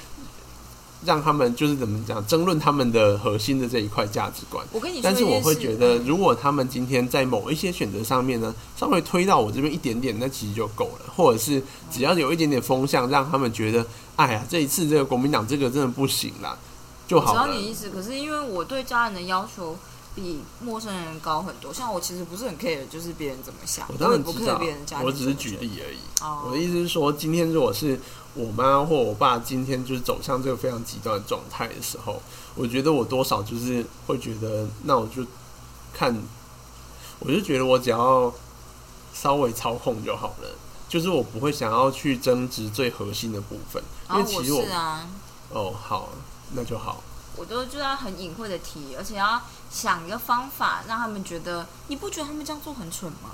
[1.04, 4.64] 让他们就是怎么讲争论他们的核心的这一块价值观。
[4.70, 11.12] 我跟你说但是我会觉得，嗯如果他们今天在某一些选择上面呢，稍微推到我这边一点点，那其实就够了。
[11.16, 13.84] 或者是只要有一点点风向，让他们觉得，
[14.16, 16.56] 哎呀，这一次这个国民党这个真的不行啦，
[17.08, 17.46] 就我知好了。
[17.46, 19.76] 道你的意思，可是因为我对家人的要求
[20.14, 25.34] 比陌生人高很多，像我其实不是很 care，就是别人怎么想，我当然不知 care 道别人家，庭我只是。
[25.34, 25.98] 举例而已。
[26.20, 27.98] 哦，我的意思是说，今天如果是
[28.34, 32.22] 我妈或我爸今天就是走向这个非常极端的状态的时候，
[32.54, 35.24] 我觉得我多少就是会觉得，那我就
[35.92, 36.16] 看，
[37.18, 38.32] 我就觉得我只要
[39.12, 40.48] 稍微操控就好了，
[40.88, 45.08] 就是我不会想要去争执最核心的部分，因为其实我是啊，
[45.50, 46.10] 哦好，
[46.52, 47.02] 那就好，
[47.36, 49.40] 我都就要很隐晦的提，而且要
[49.70, 53.30] 想一个方法，让他们觉得你不觉得他们这样做很蠢吗？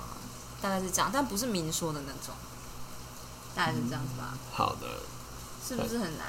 [0.61, 2.33] 大概是这样，但不是明说的那种，
[3.55, 4.33] 大概是这样子吧？
[4.53, 4.87] 好的，
[5.65, 6.27] 是不是很难？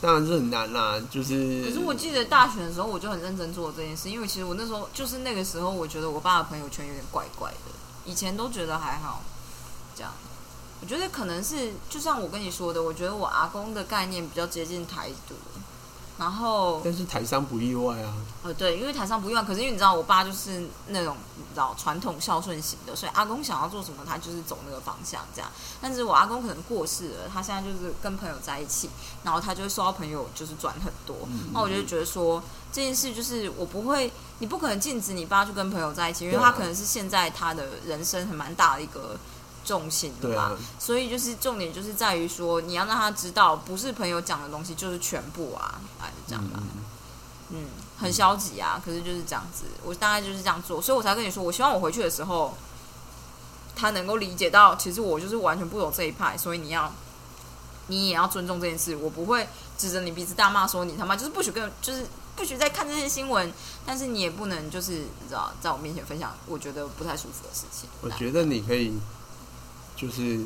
[0.00, 7.72] 当然是很难啦，就是可是我记得大学的时候，我就很认真做这件事，因为其实我那时候就是那个时候，我觉得我爸的朋友圈有点怪怪的，
[8.06, 9.22] 以前都觉得还好，
[9.94, 10.10] 这样。
[10.80, 15.34] 我觉得可能是，就像我跟你说的，我觉得我阿公的概念比较接近台独，
[16.18, 25.50] 然后但是台商不意外啊，呃，对，因为台商不意外，可是因为你知道，我爸就是那种你知道传统孝顺型的，所以阿公想要做什么，他就是走那个方向这样。
[25.80, 28.88] 但是我阿公可能过世了，他现在就是跟朋友在一起，
[29.24, 31.16] 然后他就会收到朋友就是转很多，
[31.52, 39.18] 那、我就觉得说这件事就是我不会，你不可能禁止你爸去跟朋友在一起，因为他可能是现在他的人生很蛮大的一个
[39.64, 40.56] 重心的嘛。
[40.78, 46.58] 所以就是重点就是在于说，你要让他知道，不是朋友讲的东西就是全部啊，哎，就这样吧。
[46.60, 46.68] 嗯
[47.54, 47.66] 嗯，
[47.98, 52.56] 很消极啊，可是就是这样子，我大概就是这样做，所以我才跟你说，我希望我回去的时候，
[53.76, 56.90] 他能够理解到，其实我就是完全不懂这一派，所以你要，
[57.88, 59.46] 你也要尊重这件事，我不会
[59.76, 63.52] 指着你鼻子大骂说你他妈就是不许跟，就是不许再看这些新闻，
[63.84, 67.86] 但是你也不能就是你知道，在我面前分享我觉得不太舒服的事情。
[68.00, 68.98] 我觉得你可以，
[69.96, 70.40] 就是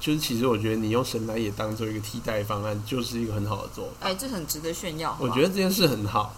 [0.00, 4.08] 就是，其实我觉得你用神来也当做一个替代方案，就是一个很好的做法。
[4.08, 5.16] 哎，这很值得炫耀。
[5.20, 6.34] 我觉得这件事很好，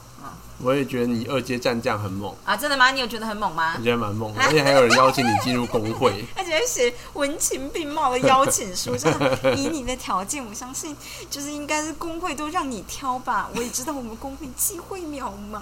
[0.64, 2.90] 我也觉得你二阶战将很猛，啊，真的吗？
[2.90, 3.84] 你有觉得很猛吗我？
[3.84, 6.24] 觉得蛮猛的， 而且还有人邀请你进入工会。
[6.34, 10.96] 而且还写文情并茂的邀请书， 真的以你的条件，我相信
[11.28, 13.50] 就是应该是工会都让你挑吧。
[13.54, 15.60] 我也知道我们工会机会渺茫，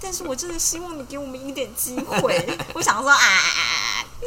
[0.00, 2.58] 但是我真的希望你给我们一点机会。
[2.74, 3.18] 我想说啊，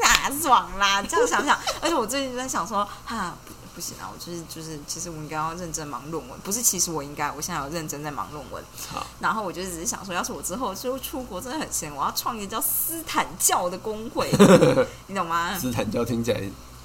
[0.01, 1.01] 哪爽啦！
[1.01, 3.35] 这样想想，而且我最近在想说，哈、
[3.73, 6.61] 不不行啊，我就是就是，其实我应该要认真忙论文，不是？
[6.61, 8.63] 其实我应该，我现在有认真在忙论文。
[8.87, 14.29] 好，然后我就只是想说，要是我之后就出国真的很闲，我要创一个叫斯坦教的工会，
[15.07, 15.57] 你懂吗？
[15.57, 16.41] 斯坦教听起来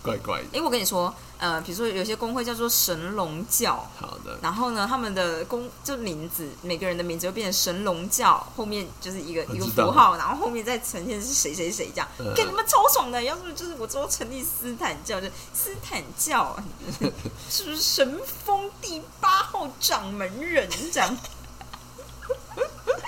[0.09, 0.49] 怪怪的。
[0.53, 13.23] 诶，我跟你说，呃，比如说有些工会叫做神龙教，好的，然后呢，他们的公就名字，每个人的名字就变成神龙教，后面就是一个一个符号，然后后面再呈现是谁谁谁这样，嗯给你们超爽的。
[13.23, 16.57] 要是就是我之后成立斯坦教，就斯坦教，
[17.51, 21.16] 是不是神风第八号掌门人这样？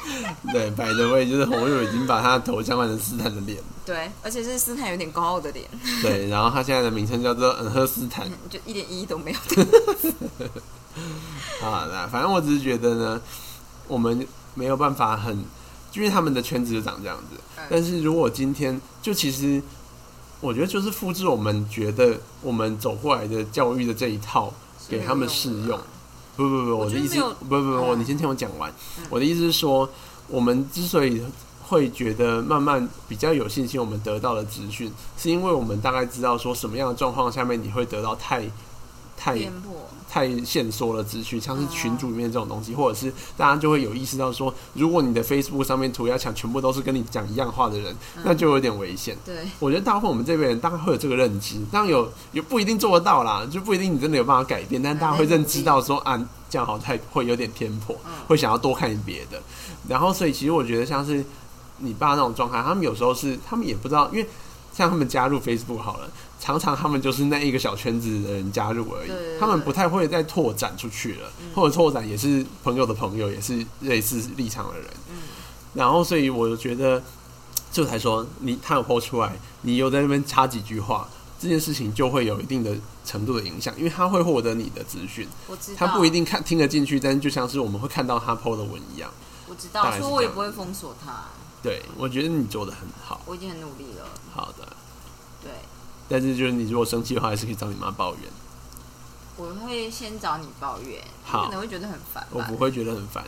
[0.53, 5.67] 对，摆的位就是红玉已经把他的头像换成斯坦的脸，对，而且是斯坦有点高傲的脸，
[6.03, 8.29] 对，然后他现在的名称叫做恩赫斯坦。
[8.49, 9.39] 就一点意义都没有。
[11.63, 13.21] 啊，那反正我只是觉得呢，
[13.87, 15.45] 我们没有办法很，
[15.93, 17.37] 因为他们的圈子就长这样子。
[17.57, 19.63] 嗯但是如果今天就其实，
[20.41, 24.53] 我觉得就是复制我们觉得我们走过来的教育的这一套
[24.89, 25.79] 给他们适用。
[26.41, 29.05] 不不不，我我的意思不不不，你先听我讲完嗯。
[29.11, 29.87] 我的意思是说，
[30.27, 31.23] 我们之所以
[31.63, 38.43] 会觉得慢慢比较有信心，我们得到的资讯，是因为我们大概知道说什么样的状况下面你会得到太
[39.21, 39.39] 太
[40.09, 48.23] 太限缩了资讯，像是哦群组里面这种东西，或者是大家就会有意识到说，如果你的 Facebook 上面涂鸦墙全部都是跟你讲一样话的人，嗯。
[48.25, 49.15] 那就有点危险。
[49.25, 56.17] 对，我觉得大部分我们这边人大概会有这个认知，当然有也不一定做得到啦，就不一定你真的有办法改变，但大家会认知到说啊，
[56.49, 58.13] 这样好像太会有点偏颇，嗯。
[58.27, 59.41] 会想要多看别的。
[59.87, 61.25] 然后所以其实我觉得像是
[61.79, 64.27] 你爸那种状态，他们有时候是他们也不知道，因为
[64.73, 66.09] 像他们加入 Facebook 好了，
[66.41, 74.89] 常常他们就是那一个小圈子的人加入而已他们不太会再拓展出去了，嗯或者拓展也是朋友的朋友，也是类似立场的人。
[75.11, 75.17] 嗯
[75.73, 77.01] 然后所以我觉得，
[77.71, 82.75] 就才说你他有抛出来，你又在那边插几句话，这件事情就会有一定的
[83.05, 85.29] 程度的影响，因为他会获得你的资讯，
[85.77, 89.09] 他不一定看听得进去，但是就像是我们会看到他 PO 的文一样。
[89.47, 91.27] 我知道，所以我也不会封锁他，
[91.63, 94.07] 对，我觉得你做的很好，我已经很努力了。
[94.35, 94.70] 好的。
[96.11, 98.23] 对，但是就是你如果生气的话，还是可以找你妈抱怨，
[99.37, 102.57] 我会先找你抱怨，你可能会觉得很烦我不。
[102.57, 103.25] 会觉得很烦。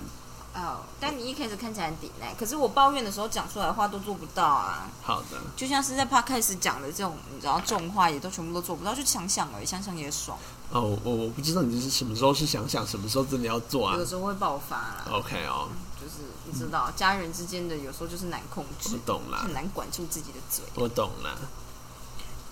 [0.55, 4.87] 哦，但你一开始看起来很抵赖，可是我抱怨的时候讲出来的话都做不到啊。
[5.01, 10.37] 好的，就像是在 podcast 讲的这种，你知道重话也都全部都做不到，就想想而已，想想也爽，
[10.71, 15.07] 哦，我我我不知道你是什么时候是想想，什么时候真的要做啊有的时候会爆发啦。
[15.11, 15.69] ？OK 哦，
[15.99, 20.63] 就是你知道，家人之间的有时候就是难控制我，懂啦很，难管住自己的嘴。
[20.75, 21.35] 我懂啦，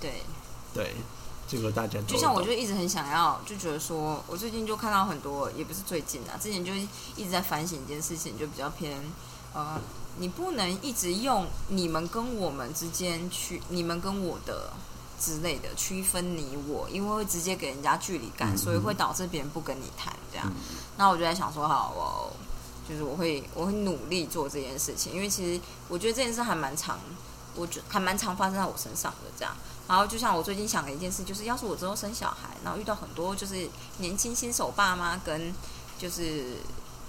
[0.00, 0.22] 对，
[0.72, 0.94] 对，
[1.48, 6.72] 这个大家就像我就一直很想要，就觉得说，我最近就看到很多，也不是最近啊，之前就
[7.16, 9.00] 一直在反省一件事情，就比较偏，
[9.52, 9.80] 呃，
[10.18, 14.72] 你不能一直用你们跟我们之间去，你们跟我的
[15.20, 20.46] 之类的区分你我，因为会直接给人家距离感，嗯所以会导致别人不跟你谈这样。
[20.48, 20.54] 嗯。
[20.96, 22.32] 那我就在想说，好，我
[22.88, 26.98] 就是我会我会努力做这件事情，因为其实我觉得这件事还蛮常，
[27.54, 29.54] 我觉还蛮常发生在我身上的这样。
[29.88, 35.52] 然后就像我最近想的一件事，就是要是我之后生小孩，然后遇到很多就是年轻新手爸妈跟
[35.98, 36.58] 就是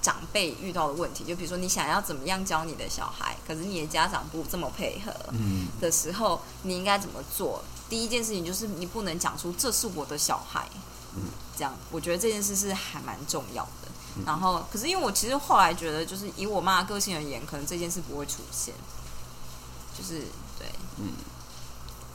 [0.02, 7.64] 长辈遇到的问题，就比如说你想要怎么样教你的小孩，可是你的家长不这么配合嗯的时候，你应该怎么做？
[7.88, 10.68] 第一件事情就是你不能讲出这是我的小孩，
[11.16, 11.24] 嗯
[11.56, 13.70] 这样我觉得这件事是还蛮重要的。
[14.26, 18.74] 然后，可是因为我其实后来觉得，就是以我妈的个性而言，可能这件事不会出现，
[19.98, 20.22] 就是
[20.58, 21.14] 对，嗯。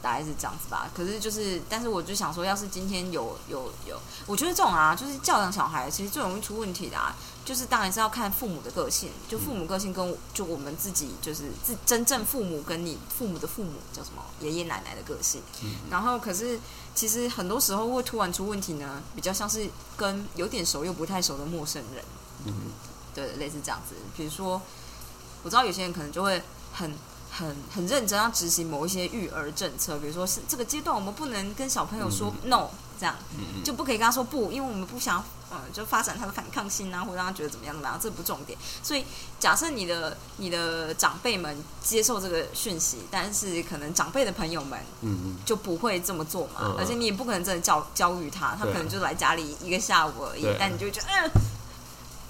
[0.02, 0.88] 大概是这样子吧。
[0.94, 15.42] 可是就是，但是我就想说，要是今天有有有，我觉得这种啊，就是教养小孩，其实最容易出问题的啊，就是当然是要看父母的个性，就父母个性跟就我们自己就是自真正父母跟你父母的父母叫什么爷爷奶奶的个性，
[15.90, 16.60] 然后可是
[16.94, 22.04] 其实很多时候会突然出问题呢，比较像是跟有点熟又不太熟的陌生人，
[22.44, 22.52] 嗯。
[23.12, 23.94] 对，类似这样子。
[24.14, 24.60] 比如说，
[25.42, 26.42] 我知道有些人可能就会
[26.74, 26.94] 很
[27.38, 32.68] 很很认真要执行某一些育儿政策，比如说是这个阶段我们不能跟小朋友说 no，
[32.98, 38.58] 这样嗯就不可以跟他说不，因为我们不想呃就发展他的反抗性啊，或者让他觉得怎么样怎么样，这不重点。
[38.82, 39.04] 所以
[39.38, 51.30] 假设你的你的长辈们接受这个讯息，但是可能长辈的朋友们嗯就不会这么做嘛，嗯嗯而且你也不可能真的教教育他，他可能就来家里一个下午而已，但你就觉得嗯。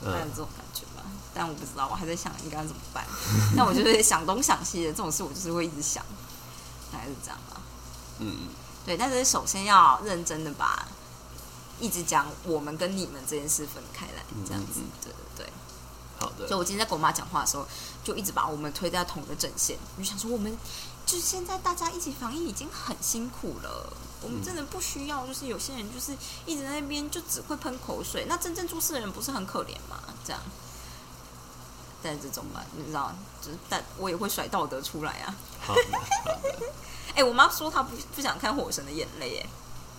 [0.04, 0.86] 大概嗯这种感觉吧。
[1.37, 3.05] 但我不知道，我还在想应该怎么办。
[3.55, 6.03] 那我就是 想东想西的这种事，我就是会一直想，
[6.91, 7.61] 大概是这样吧。
[8.20, 8.49] 嗯，
[8.87, 10.89] 对，但是首先要认真的把
[11.78, 15.53] 一直讲我们跟你们这件事分开来，这样子嗯嗯，对对对。
[16.18, 17.68] 好的所以，我今天在跟我妈讲话的时候，
[18.03, 19.76] 就一直把我们推在同一个阵线。
[19.99, 20.57] 我就想说，我们
[21.05, 26.16] 就是现在大家一起防疫已经很辛苦了，我们真的不需要，就是有些人就是
[26.47, 30.01] 一直在那边就只会喷口水，那真正做事的人不是很可怜吗？
[30.24, 30.41] 这样，
[32.03, 35.34] 但是这种吧，你知道，就是但我也会甩道德出来啊。
[35.61, 36.66] 好的好的。
[37.16, 39.47] 哎、我妈说她不不想看《火神的眼泪》，哎，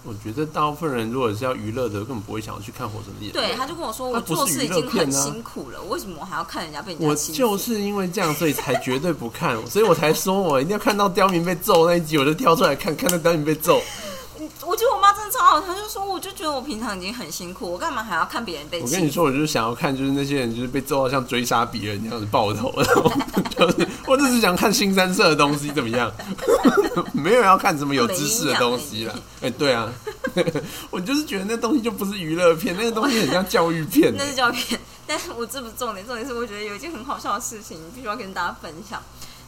[0.04, 3.40] 我觉得大部分人如果是要娱乐的，根本不会想要去看《火神的眼泪》。
[3.48, 7.16] 对，她就跟我说，我做事已经很辛苦了，为什么我还要看人家被人家我？
[7.16, 13.82] 就是因为这样，所以才绝对不看，所以我才说我一定要看到刁民被揍那一集，我就跳出来看，看到刁民被揍。
[14.66, 18.82] 我觉得我妈真的超好，她就说，我就觉得我平常已经很辛苦，我干嘛还要看别人被？
[18.82, 23.12] 我跟你说，我就是想要看，就是那些人就是被揍到像追杀别人那样子爆头，然 后
[23.50, 26.12] 就是我只是想看新三色的东西怎么样？
[27.14, 29.14] 没有要看什么有知识的东西啦。
[29.42, 29.92] 哎、对啊，
[30.90, 39.02] 我就是觉得那东西就不是娱乐片，那个东西很像教育片、那是教育片，但是我这不是重点，重点是我觉得有一件很好笑的事情，必须要跟大家分享。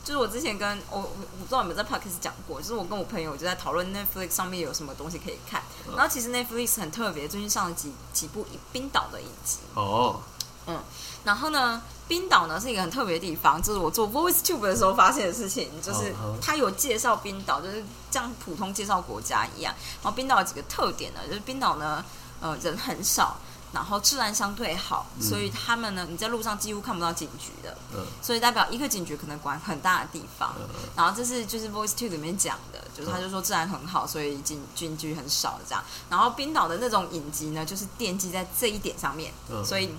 [0.09, 5.61] 就是我之前跟我我我不知道有没有在 podcast 讲过，就是我跟我朋友就在讨论 Netflix 上面有什么东西可以看。
[5.95, 8.43] 然后其实 Netflix 很特别，最近上了几几部
[8.73, 9.59] 冰岛的影集。
[9.75, 10.19] 哦，
[10.65, 10.79] 嗯
[11.23, 19.71] 然后呢，冰岛呢是一个很特别的地方，就是我做 Voice Tube 的时候发现的事情，就是他有介绍冰岛，就是像普通介绍国家一样。
[20.01, 22.03] 然后冰岛有几个特点呢，就是冰岛呢，
[22.41, 23.37] 呃，人很少。
[23.71, 28.03] 然后治安相对好，所以他们呢，你在路上几乎看不到警局的，嗯。
[28.21, 30.55] 所以代表一个警局可能管很大的地方。
[30.59, 35.83] 嗯然后这是就是 Voice Two 里面讲的，就是他就说治安很好，所以警警局很少这样。
[36.09, 39.63] 然后冰岛的那种影集呢，就是奠基在这一点上面，嗯。
[39.63, 39.91] 所以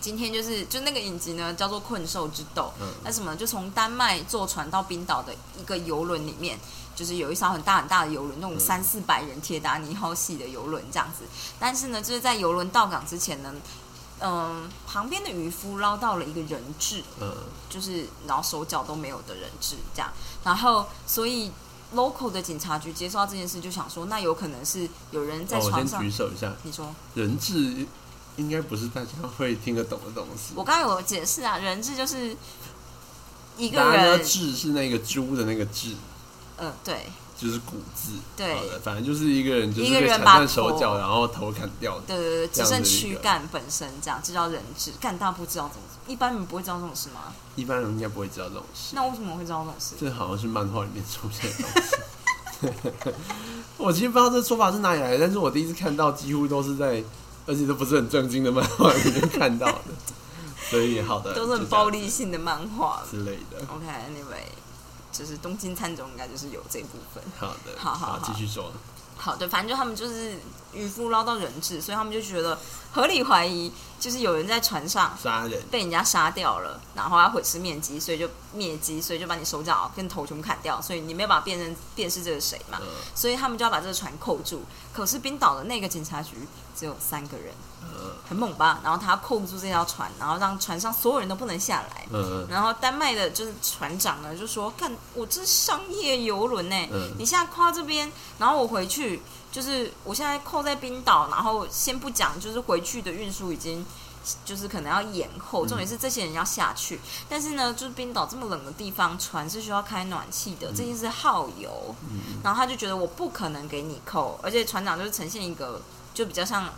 [0.00, 2.88] 今天就是就那个影集呢叫做《困兽之斗》，嗯。
[3.04, 6.58] 那什么就从丹麦坐船到冰岛的一个游轮里面。
[7.00, 11.24] 就是有一艘很大很大的游轮，那种嗯三四百人铁达尼号系的游轮这样子。
[11.58, 13.54] 但是呢，就是在游轮到港之前呢，
[14.18, 17.34] 嗯、旁边的渔夫捞到了一个人质，嗯
[17.70, 20.12] 就是然后手脚都没有的人质这样，
[20.44, 21.50] 然后所以
[21.94, 26.00] local 的警察局接收到这件事，就想说，那有可能是有人在哦，我船上。
[26.02, 27.86] 先举手一下，你说，人质
[28.36, 30.52] 应该不是大家会听得懂的东西。
[30.54, 32.36] 我刚刚有解释啊，人质就是
[33.56, 35.94] 一个人，质是那个猪的那个智，
[36.60, 37.06] 嗯、对
[37.36, 38.12] 就是骨字。
[38.36, 38.54] 对，
[38.84, 42.02] 反正就是一个人，就是被砍人把头断手脚，然后头砍掉的。
[42.06, 44.92] 对对对，只剩躯干本身这样，这叫人质。
[45.00, 47.32] 干大不知道怎么，一般人不会知道这种事吗？
[47.56, 48.94] 一般人应该不会知道这种事。
[48.94, 49.94] 那为什么会知道这种事？
[49.98, 51.96] 这好像是漫画里面出现的东西。
[53.78, 57.02] 我其实不知道这说法是哪里来的，但是我第一次看到，几乎都是在，
[57.46, 59.80] 而且都不是很正经的漫画里面看到的。
[60.68, 63.02] 所以好的，都是很暴力性的漫画。
[63.10, 63.56] 之类的。
[63.66, 64.44] OK，Anyway，、
[65.12, 67.22] 就是东京餐总应该就是有这部分。
[67.38, 68.72] 好的，好好好继续说。
[69.16, 70.36] 好的，反正就他们就是
[70.72, 72.58] 渔夫捞到人质，所以他们就觉得
[72.92, 84.62] 合理怀疑，就是有人在船上杀人，被人家杀掉了，然后要毁尸灭迹，所以就灭迹，所以就把你手脚跟头全部砍掉，所以你没有办法辨认辨识这是谁嘛，嗯所以他们就要把这个船扣住。
[84.92, 86.36] 可是冰岛的那个警察局
[86.76, 88.80] 只有三个人，嗯很猛吧？
[88.82, 92.06] 然后他要扣住这条船，然后让船上所有人都不能下来。
[92.12, 103.84] 嗯然后丹麦的就是船长呢，就说：“看我这是商业游轮呢，嗯你现在靠这边，然后我回去，就是我现在扣在冰岛，然后先不讲，就是回去的运输已经
[104.44, 112.38] 就是可能要延后，重点是这些人要下去，但是呢，就是冰岛这么冷的地方，船是需要开暖气的，这件事耗油，嗯。
[112.44, 115.80] 然后他就觉得我不可能给你扣，而且船长就是呈现一个
[116.14, 116.68] 就比较像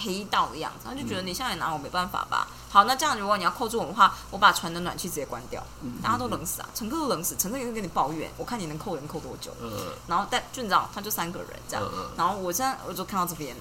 [0.00, 2.48] 黑道的样子，他就觉得你现在拿我没办法吧。
[2.70, 9.52] 好，那这样如果你要扣住我的话，我把船的暖气直接关掉，嗯大家都冷死啊，乘客都冷死，乘客也会跟你抱怨，我看你能扣人扣多久。
[9.60, 9.70] 嗯
[10.06, 11.84] 然后但就你知道，他就三个人这样，
[12.16, 13.56] 然后我现在我就看到这边，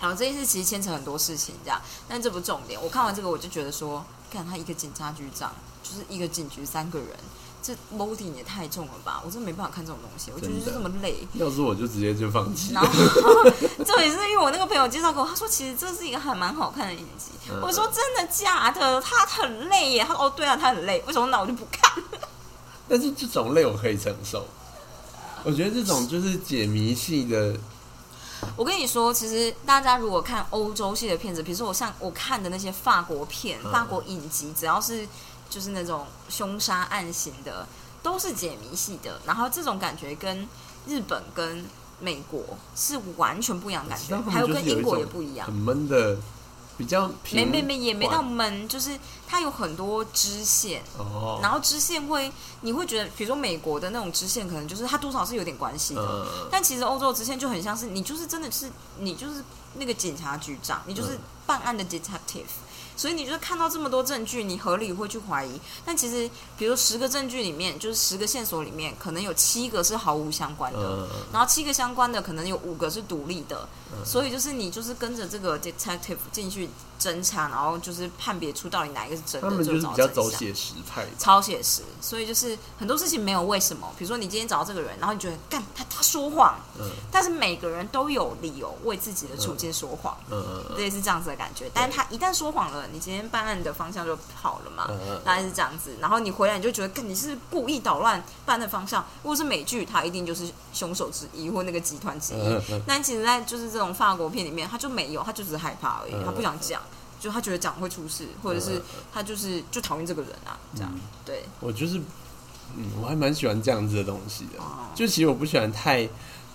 [0.00, 2.80] 然后这件事其实牵扯很多事情这样，但这不重点。
[2.80, 5.52] 我看完这个我就觉得说，看他一个警察局长，
[5.82, 7.08] 就是一个警局三个人，
[7.62, 9.20] 这 loading 也太重了吧！
[9.24, 11.26] 我真的没办法看这种东西，我觉得就是这么累。
[11.34, 12.82] 要是我就直接就放弃然。
[12.82, 12.90] 后
[13.84, 17.32] 这也是因为我那个朋友介绍给我，他说其实这是一个还蛮好看的影集。
[17.50, 19.00] 嗯我说真的假的？
[19.00, 20.04] 他很累耶。
[20.04, 21.02] 他说哦对啊，他很累。
[21.06, 22.02] 为什么那我就不看？
[22.88, 24.46] 但是这种累我可以承受。
[25.44, 27.56] 我觉得这种就是解谜系的，
[28.56, 35.06] 我跟你说，其实大家如果看欧洲系的片子，比如说我像我看的那些法国片、嗯法国影集，只要是
[35.48, 37.66] 就是那种凶杀案型的，
[38.02, 39.20] 都是解谜系的。
[39.24, 40.48] 然后这种感觉跟
[40.86, 41.64] 日本跟
[42.00, 42.42] 美国
[42.76, 45.54] 是完全不一样的感觉，还有跟英国也不一样很。
[45.54, 46.16] 闷的
[46.76, 48.96] 比较没平没没也没到闷，就是
[49.26, 52.30] 它有很多支线，哦，然后支线会
[52.60, 56.02] 你会觉得，比如说美国的那种支线，可能就是它多少是有点关系的。
[56.24, 59.42] 嗯但其实欧洲的支线就很像是你就是真的是你就是
[59.74, 62.46] 那个警察局长，你就是嗯办案的 detective，、
[62.98, 65.60] 所以你就是看到这么多证据，你合理会去怀疑。
[65.84, 66.28] 但其实，
[66.58, 71.08] 比如十个证据里面，就是十个线索里面，可能有七个是毫无相关的，嗯。
[71.32, 73.68] 然后七个相关的可能有五个是独立的，
[74.04, 76.68] 所以就是你就是跟着这个 detective 进去
[76.98, 83.88] 侦查，然后就是判别出到底哪一个是真的，他们就是找比较走写实派，超写实，所以就是很多事情没有为什么。
[83.96, 91.70] 比如说你今天找到这个人，然后你觉得干他他说谎，嗯但是每个人都有理由为自己的处境说谎，嗯嗯类似这样子的感觉。
[91.72, 95.96] 但是他一旦说谎了，你今天办案的方向就跑了嘛，嗯嗯大概是这样子。
[96.00, 99.04] 然后你回来你就觉得，干你是故意捣乱办案的方向。
[99.22, 102.38] 如果是美剧，他一定就是凶手之一或那个集团之一。
[102.48, 106.80] 嗯嗯但其实，在就是这种法国片里面，他就没有，他就只是害怕而已，嗯他不想讲。
[107.20, 108.80] 就他觉得讲会出事，或者是
[109.12, 111.42] 他就是就讨厌这个人啊，这样、嗯对。
[111.60, 111.98] 我就是，
[112.76, 114.58] 嗯，我还蛮喜欢这样子的东西的。
[114.58, 116.08] 哦就其实我不喜欢太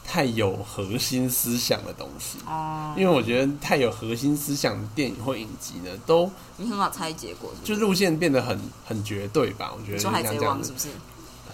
[0.06, 7.52] 太有核心思想的东西，哦，因为我觉得太有核心思想的电影或影集呢，都你很好猜结果？
[7.64, 9.72] 就是路线变得很很绝对吧？
[9.74, 10.90] 我觉得像这样子贼王是不是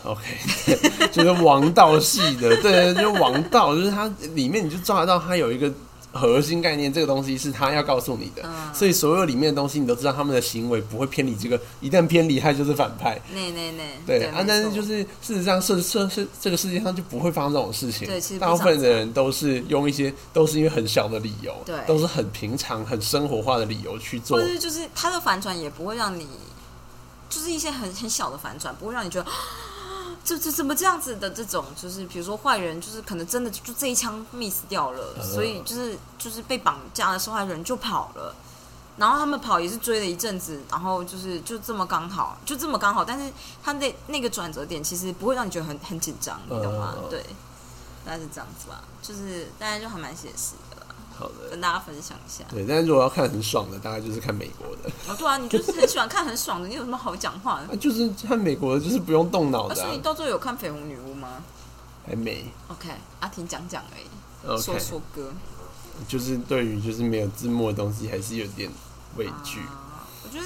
[0.04, 5.72] ？OK， 就是王道系的，对，就是王道，就是它里面你就抓得到它有一个
[6.12, 13.22] 核心概念，这个东西是他要告诉你的，嗯所以所有里面的东西你都知道他们的行为不会偏离这个，一旦偏离，他就是反派。
[13.34, 18.08] 那那那对啊，但是就是事实上，世世世这个世界上就不会发生这种事情。
[18.08, 24.44] 对其实大部分的人都是用一些都是因为很小的理由，对都是很平常、很生活化的理由去做或。
[24.44, 26.28] 者是就是他的反转也不会让你，
[27.30, 29.30] 就是一些很很小的反转，不会让你觉得。
[30.24, 38.36] 这这怎么这样子的这种，就是比如说坏人，就是可能真的就这一枪 miss 掉了，嗯所以就是就是被绑架的受害人就跑了，
[38.98, 43.32] 然后他们跑也是追了一阵子，然后就是就这么刚好，就这么刚好，但是
[43.64, 46.94] 他那那个转折点其实不会让你觉得很很紧张，你懂吗？
[47.10, 47.22] 对，
[48.06, 50.54] 大概是这样子吧，就是大家就还蛮写实
[51.20, 52.46] 好的，跟大家分享一下。
[52.50, 52.66] 对。
[52.66, 54.90] 但是如果要看很爽的，大概就是看美国的。
[55.10, 57.74] 哦，对啊，你就是很喜欢看很爽的，你有什么好讲话的？
[57.74, 61.44] 啊，就是看美国的，就是不用动脑而的、啊且你到最后有看《绯红女巫》吗
[62.08, 62.46] 还没。
[62.70, 62.90] ？OK，
[63.20, 65.34] 阿婷讲讲而已说说歌。
[66.08, 68.72] 就是对于就是没有字幕的东西，还是有点
[69.18, 69.60] 畏惧。
[69.60, 70.46] 啊我觉得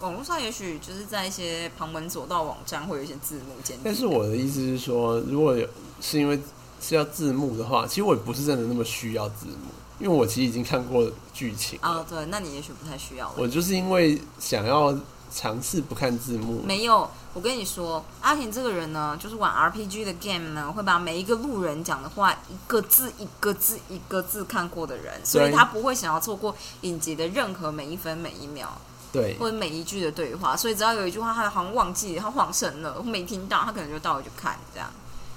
[0.00, 5.66] 网络上也许就是在一些旁门左道网站会有一些字幕但是我的意思是说，如果有
[6.00, 6.38] 是因为
[6.80, 11.88] 是要字幕的话，其实我也不是真的那么需要字幕，因为我其实已经看过剧情了。
[11.88, 13.32] 啊，对，那你也许不太需要。
[13.36, 14.96] 我就是因为想要
[15.32, 28.76] 尝试不看字幕，没有，我跟你说，阿婷这个人呢，就是玩 RPG 的 game 呢，会把每一个路人讲的话一个字一个字一个字看过的人，所以他不会想要错过影集的任何每一分每一秒。
[29.12, 34.90] 对或者每一句的对话，所以只要有一句话他好像忘记，他晃神了，我没听到，他可能就倒回去看这样。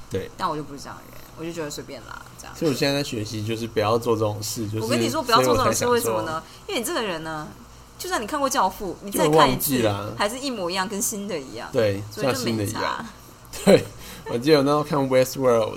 [0.10, 2.56] 对，但我就不是这样的人，我就觉得随便啦，这样。
[2.56, 4.66] 所以我现在在学习，就是不要做这种事。
[4.68, 6.42] 就是我跟你说不要做这种事，为什么呢？
[6.68, 7.48] 因为你这个人呢，
[8.00, 13.06] 就算你看过《教父》，你再看一次还是一模一样，跟新的一样，对，所以就像新的没差一样。。
[13.66, 13.86] 对，
[14.30, 15.76] 我记得我那时候看《West World》，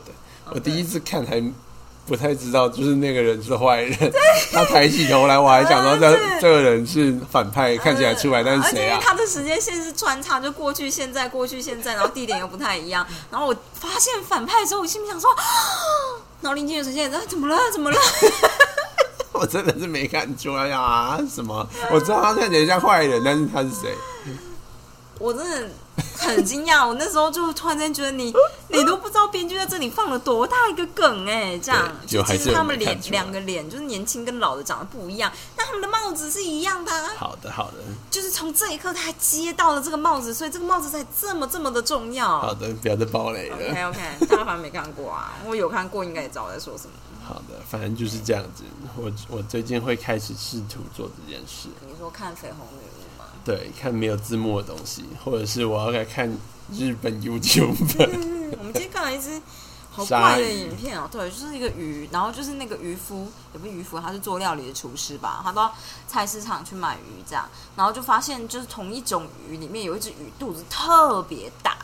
[0.50, 1.42] 我第一次看还
[2.06, 4.12] 不太知道，就是那个人是坏人。
[4.52, 8.98] 他抬起头来，我还想到 这是这个人是反派，看起来出来，但是谁啊？
[9.00, 13.06] 他的时间线是穿插，就过去、现在、过去、现在，然后地点又不太一样。
[13.30, 15.30] 然后我发现反派之后，我心里想说，
[16.40, 17.56] 然后林俊杰呈现，啊，怎么了？
[17.72, 17.98] 怎么了？
[19.32, 21.18] 我真的是没看出来啊！
[21.28, 21.66] 什么？
[21.90, 23.94] 我知道他看起来像坏人，但是他是谁？
[25.18, 25.68] 我真的
[26.16, 28.32] 很惊讶，我那时候就突然间觉得你，
[28.68, 37.78] 你都不知道编剧在这里放了多大一个梗哎、这样就还是其实他们脸两个脸就是年轻跟老的长得不一样，但他们的帽子是一样的、啊，好的，好的，
[38.10, 42.40] 就是从这一刻他还接到了这个帽子，所以这个帽子才这么这么的重要。
[42.40, 43.56] 好的，不要再爆雷了。
[43.56, 46.92] OK OK，大家反正没看过啊，我有看过，应该也知道我在说什么。
[47.26, 48.64] 好的，反正就是这样子。
[48.96, 51.68] 我我最近会开始试图做这件事。
[51.86, 52.99] 你说看《绯红女？
[53.50, 56.30] 对，看没有字幕的东西，或者是我要来看
[56.72, 57.74] 日本 YouTube。
[57.98, 59.42] 嗯，我们今天看了一只
[59.90, 65.74] 好怪的影片哦，对，就是一个鱼，然后就是那个渔夫，也不是渔夫，他是做料理的厨师吧，他到
[66.06, 67.44] 菜市场去买鱼这样，
[67.74, 71.76] 然后就发现就是同一种鱼里面有一只鱼肚子特别大。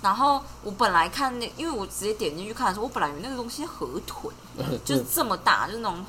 [0.00, 4.32] 然后我本来看那，因为我直接点进去看的时候，我本来以为那个东西是河豚，
[4.84, 6.02] 就是这么大，就是那种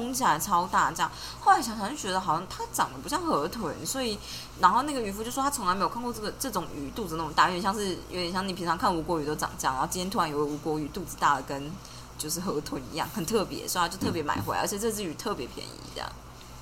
[0.00, 1.10] 空起来超大这样。
[1.40, 4.18] 后来想想就觉得好像它长得不像河豚，所以
[4.60, 11.70] 然后那个渔夫就说他从来没有看过这个这种鱼肚子那么大，有点像是有点像你平常看吴国鱼都长这样，然后今天突然有个吴国鱼肚子大的跟
[12.18, 16.10] 就是河豚一样，很特别，所以他就特别买回来，而且这只鱼特别便宜这样。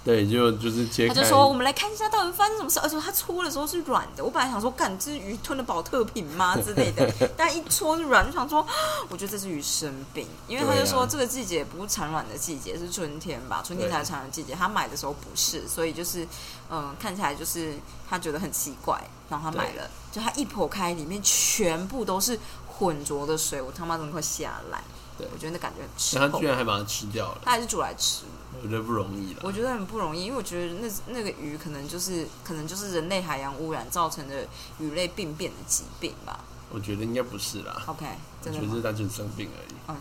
[0.05, 8.67] 对，就就是他就说：“我们来看一下到底发生什么事。”而且他搓的时候是软的，我本来想说：“干，这是鱼吞了保特瓶吗 之类的？”但一搓是软，就想说
[9.09, 13.63] ：“我觉得这是鱼生病。”因为他就说这个季节不是产卵的季节，是春天吧？
[13.65, 14.55] 春天才是产卵季节。
[14.55, 16.29] 他买的时候不是，所以就是
[16.71, 17.75] 嗯，看起来就是
[18.07, 24.85] 他觉得很奇怪，然后他买了，就他一剖开，里面全部都是浑浊的水，我他妈真的快吓烂。
[25.17, 28.25] 对我觉得那感觉很臭然后他居然还把它吃掉了，他还是煮来吃。
[28.63, 29.41] 我觉得不容易了。
[29.43, 34.47] 我觉得很不容易，因为我觉得那那个鱼可能就是可能就是人类海洋污染造成的
[34.79, 36.41] 鱼类病变的疾病吧。
[36.71, 38.83] 我觉得应该不是啦，OK，我真的吗觉得是？
[38.83, 39.75] 单纯生病而已。
[39.89, 39.97] 嗯，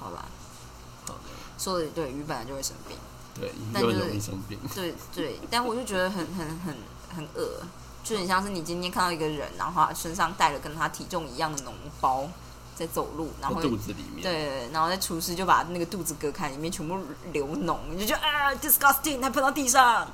[0.00, 0.24] 好吧，
[1.06, 1.20] 好的，
[1.58, 2.96] 说的对，鱼本来就会生病，
[3.34, 4.58] 对，又但就是容易生病。
[4.74, 6.74] 对对，但我就觉得很很很
[7.14, 7.62] 很恶，
[8.02, 12.28] 就很像是你今天看到一个人，然后他身上带了跟他体重一样的脓包
[12.76, 16.98] 在走路，然后在肚子里面，对，然后在厨师就把那个肚子割开，里面全部
[17.32, 20.06] 流脓，你就觉得啊，disgusting，还喷到地上，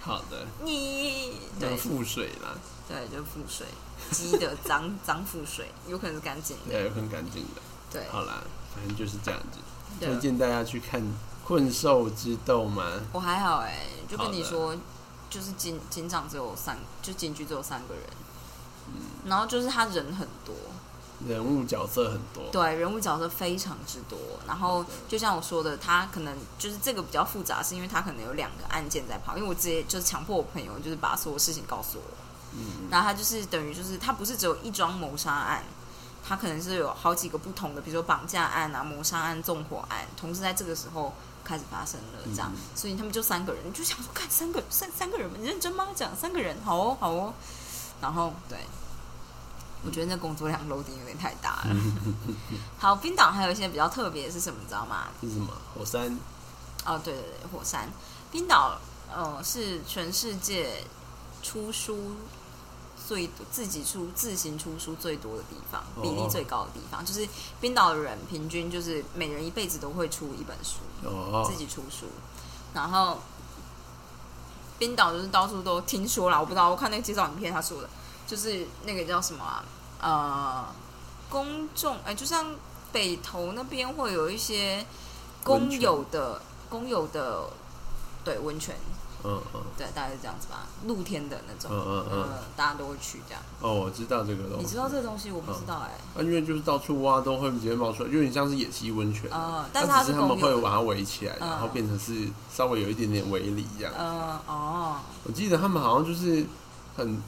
[0.00, 2.58] 好的，你那对腹水啦，
[2.88, 3.64] 对，就腹水，
[4.10, 6.72] 鸡的脏脏腹水，有可能是干净的。
[6.72, 7.62] 对，很干净的。
[7.92, 8.42] 对，好啦，
[8.74, 9.58] 反正就是这样子。
[10.00, 11.00] 对推荐大家去看
[11.44, 13.00] 《困兽之斗》吗？
[13.12, 14.76] 我还好哎、就跟你说，
[15.28, 18.04] 就是警警长只有三，就警局只有三个人，
[18.88, 18.94] 嗯
[19.26, 20.54] 然后就是他人很多，
[21.28, 24.18] 人物角色很多，对，人物角色非常之多。
[24.46, 29.36] 然后就像我说的，他可能就是这个比较复杂，是因为他可能有两个案件在跑。
[29.36, 32.04] 因为我直接就是强迫我朋友，就是把所有事情告诉我。
[32.52, 35.62] 嗯，然后他就是等于就是他不是只有一桩谋杀案，
[36.26, 41.14] 他可能是有好几个不同的，比如说绑架案啊、谋杀案、纵火案，同时在这个时候
[41.44, 45.88] 开始发生了，这样，嗯所以他们就三个人，你就想说，看三个三三个人，你认真吗？
[45.94, 47.34] 这样三个人，好哦，好哦。
[48.00, 48.58] 然后对，
[49.84, 51.76] 我觉得那工作量 loading 有点太大了。
[52.78, 55.08] 好，冰岛还有一些比较特别的是什么，你知道吗？
[55.20, 55.48] 是什么？
[55.74, 56.18] 火山
[56.84, 57.88] 哦，对对对，火山。
[58.30, 58.78] 冰岛
[59.12, 60.84] 呃是全世界
[61.42, 62.12] 出书
[63.08, 67.26] 最多自己出自行出书最多的地方，哦比例最高的地方，就是
[67.60, 70.76] 冰岛的人平均就是每人一辈子都会出一本书，
[71.08, 72.06] 哦自，己出书，
[72.72, 73.18] 然后
[74.78, 77.90] 冰岛就是到处都听说了，我不知道，我看那个介绍影片他说的，
[78.30, 79.64] 就是那个叫什么啊，
[80.00, 80.64] 呃，
[81.28, 82.46] 公众哎、就像
[82.92, 84.86] 北投那边会有一些
[85.42, 87.48] 公有的公有的
[88.24, 88.76] 对温泉，
[89.24, 93.42] 嗯嗯，对，大概是这样子吧，露天的那种，嗯嗯嗯呃大家都会去这样。
[93.60, 94.62] 哦，我知道这个东西。
[94.62, 95.32] 你知道这个东西？
[95.32, 99.28] 我不知道哎、啊，因为就是到处挖都会直接冒出来，有点像是野溪温泉。
[99.34, 103.92] 嗯，但是他们会把它围起来，嗯然后变成是稍微有一点点围篱这样。
[103.98, 106.46] 嗯，哦，我记得他们好像就是
[106.96, 107.20] 很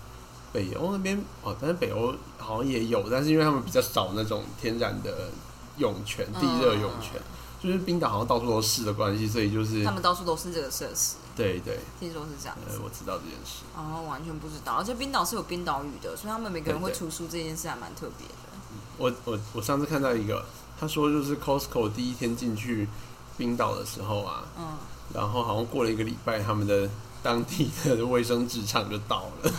[0.52, 5.30] 北欧那边哦，但是北欧好像也有，但是因为他们比较少那种天然的
[5.78, 7.20] 涌泉、地热涌泉，
[7.62, 13.62] 就是冰岛好像到处都是的关系，所以就是他们到处都是这个设施，对对，听说是这样子。，呃我知道这件事。
[13.74, 18.34] 哦，完全不知道，而且冰岛是有冰岛语的，所以他们每个人会对对出书这件事还蛮特别的。
[18.98, 20.44] 我我我上次看到一个，
[20.78, 22.86] 他说就是 Costco 第一天进去
[23.38, 24.76] 冰岛的时候啊，嗯，
[25.14, 26.88] 然后好像过了一个礼拜，他们的
[27.22, 29.52] 当地的卫生纸厂就倒了，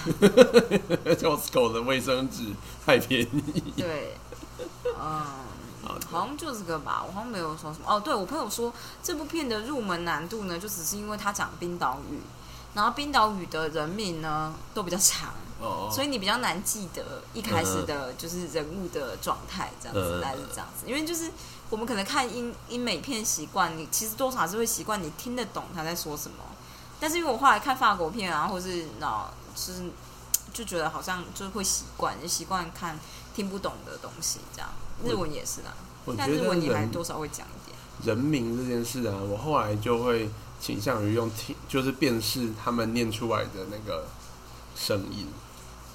[1.16, 2.48] Costco 的卫生纸
[2.86, 3.74] 太便宜。
[3.78, 4.18] 对，
[4.86, 5.24] 嗯，
[5.82, 7.86] 好好像就这个吧，我好像没有说什么。
[7.88, 12.20] 哦，对我朋友说这部片的入门难度呢，就只是因为他讲冰岛语，
[12.74, 15.34] 然后冰岛语的人名呢都比较长。
[15.62, 20.86] 哦，所以你比较难记得一开始的就是人物的状态，这样子，嗯大概是这样子。
[20.86, 21.32] 因为就是
[21.70, 26.44] 我们可能看英英美片习惯，你其实多少还是会习惯你听得懂他在说什么。
[27.04, 29.82] 但是因为我后来看法国片啊，或是那就是
[30.54, 32.98] 就觉得好像就是会习惯，就习惯看
[33.36, 34.70] 听不懂的东西这样。
[35.04, 35.74] 日文也是啦，
[36.18, 37.78] 但日文你还多少会讲一点。
[38.06, 40.30] 人名这件事啊，我后来就会
[40.62, 44.06] 倾向于用听，就是辨识他们念出来的那个
[44.74, 45.28] 声音，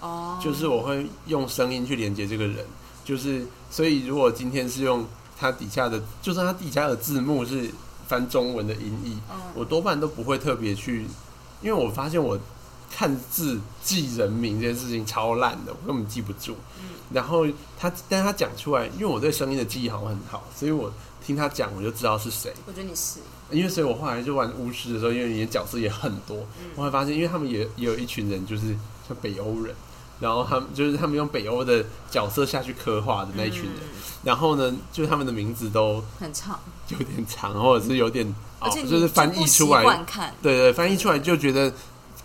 [0.03, 2.67] 哦，就是我会用声音去连接这个人，
[3.03, 5.07] 就是所以如果今天是用
[5.41, 7.71] 它底下的，就算它底下的字幕是
[8.09, 11.07] 翻中文的音译，嗯我多半都不会特别去，
[11.63, 12.37] 因为我发现我
[12.91, 16.57] 看字记人名这件事情超烂的，我根本记不住。
[16.81, 17.47] 嗯然后
[17.79, 20.93] 他，但他讲出来，因为我对声音的记忆好像很好，所以我
[21.25, 22.53] 听他讲我就知道是谁。
[22.67, 29.75] 我觉得你是，因为所以我后来就玩巫师的时候，因为你的角色也很多，嗯我会发现，因为他们也也有一群人就是像北欧人，
[30.21, 34.03] 然后他们就是他们用北欧的角色下去刻画的那一群人，嗯。
[34.25, 36.59] 然后呢，就是他们的名字都很长，
[36.89, 38.27] 有点长，或者是有点
[38.59, 40.05] 哦而且，你就是翻译出来，
[40.43, 41.73] 对对，翻译出来就觉得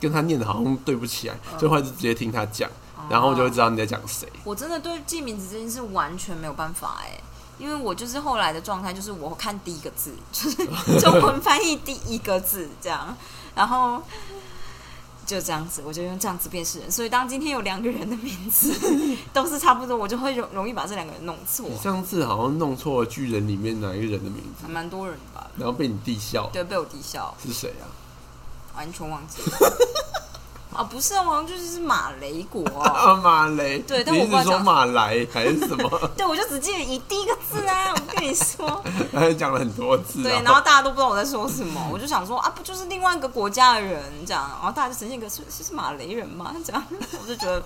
[0.02, 1.60] 跟他念的好像对不起来，嗯。
[1.60, 2.70] 所以后来就直接听他讲，
[3.10, 4.28] 然后我就会知道你在讲谁。
[4.44, 7.22] 我真的对记名字这件事完全没有办法哎、
[7.60, 10.66] 因为我就是后来的状态，就是我看第一个字，就是
[11.00, 13.16] 中文翻译第一个字这样，
[13.56, 14.02] 然后
[15.26, 16.92] 就这样子，我就用这样子辨识人。
[16.92, 18.74] 所以当今天有两个人的名字
[19.34, 25.50] 都是差不多，我就会容容易把这两个人弄错你，上次好像弄错了巨人里面哪一个人的名字，还蛮多人吧？
[25.58, 27.86] 然后被你弟笑，对，被我弟笑，是谁啊？
[28.76, 29.78] 完全忘记了。
[30.76, 33.80] 啊，不是啊，好像就是马雷国、 啊，马雷。
[33.80, 35.90] 对但你一直说我不知道讲马来还是什么？
[36.18, 38.84] 对，我就只记得以第一个字啊，我跟你说。
[39.14, 40.24] 还讲了很多次、啊。
[40.24, 46.56] 对，然后大家都不知道我在说什么，我就想说啊，不就是另外一个国家的人这样，然后大家就呈现一个是是是马雷人吗？
[46.66, 46.84] 这样，
[47.22, 47.62] 我就觉得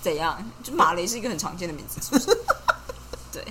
[0.00, 2.38] 怎样，就马雷是一个很常见的名字，是不是？
[3.32, 3.44] 对，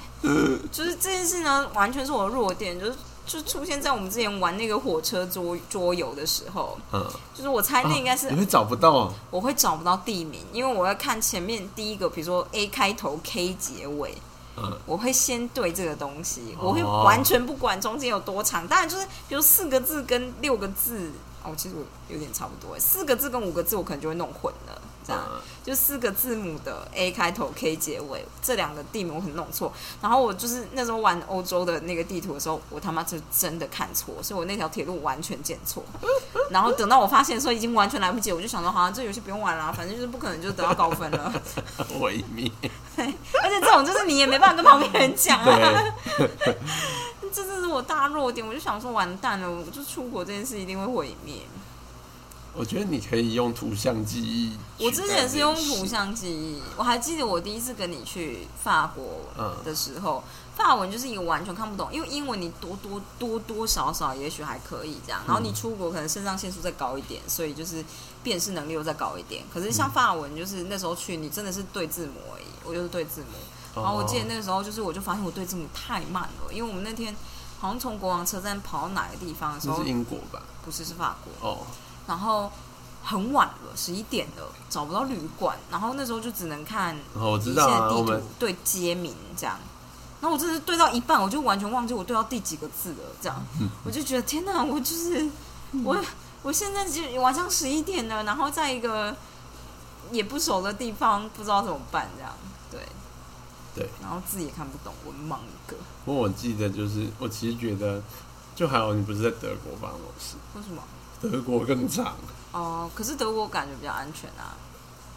[0.72, 2.96] 就是这件事呢，完全是我的弱点，就是
[3.26, 7.04] 就出现在我们之前玩那个火车桌桌游的时候，嗯，
[7.34, 14.16] 就是我猜那应该是、啊你会找不到、我会找不到地名，因为我要看前面第一个，比如说 A 开头 K 结尾，
[14.58, 18.68] 嗯，我会先对这个东西，哦我会完全不管中间有多长。
[18.68, 21.12] 当然就是比如四个字跟六个字，
[21.44, 24.82] 哦，其实我有点差不多，四个字跟五个字我可能就会弄混了。
[25.06, 35.84] 这样嗯就四个字母的 A 开头 K 结尾这两个地名我很弄错，然后我就是那时候玩欧洲的那个地图的时候，我他妈就真的看错，所以我那条铁路完全建错。
[36.52, 41.34] 然后等到我发现的时候，已经完全来不及，我就想说，好像这游戏不用玩了，反正就是不可能就得到高分了。
[42.00, 42.52] 毁灭。
[42.96, 43.06] 对
[43.44, 45.84] 而且这种就是你也没办法跟旁边人讲啊。
[46.18, 46.58] 对，
[47.34, 51.38] 这就是我大弱点，我就想说完蛋了，我就出国这件事一定会毁灭。
[52.56, 54.58] 我觉得你可以用图像记忆。
[54.80, 55.86] 我之前是用图。
[55.86, 60.24] 像记忆，我还记得我第一次跟你去法国嗯的时候，
[60.56, 67.84] 法文就是一个完全看不懂，因为英文你多多多多少少也许还可以这样，然后你出国可能肾上腺素再高一点，所以就是
[68.24, 69.44] 辨识能力又再高一点。
[69.54, 73.28] 可是像法文，就是那时候去你真的是对字母而已，我就是对字母。
[73.76, 77.14] 哦然后我记得那个时候，就是我就发现我对字母太慢了，因为我们那天
[77.60, 80.42] 好像从国王车站跑到哪个地方的时候是，英国吧？
[80.64, 81.58] 不是是法国，哦，
[82.08, 82.52] 然后
[83.04, 89.58] 很晚了，十一点了，找不到旅馆，然后那时候就只能看哦，我一知道啊，线地图对街名这样。
[90.22, 95.30] 然后我真的是对到一半，我就完全忘记我对到第几个字了，这样，嗯 我就觉得天哪，我就是
[95.84, 95.96] 我，
[96.42, 99.16] 我现在就晚上十一点了，然后在一个
[100.12, 102.34] 也不熟的地方，不知道怎么办，这样，
[102.72, 102.80] 对，
[103.76, 108.02] 对，然后字也看不懂，文盲一个，不过我记得就是，我其实觉得，
[108.56, 110.82] 就还好你不是在德国发生这种事，为什么？
[111.30, 112.16] 德国更长。
[112.52, 114.56] 哦，可是德国感觉比较安全啊。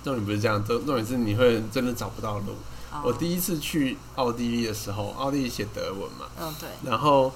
[0.04, 2.52] 重点不是这样，重重点是你会真的找不到路。
[2.92, 7.30] 哦我第一次去奥地利的时候，奥地利写德文嘛，嗯对，然后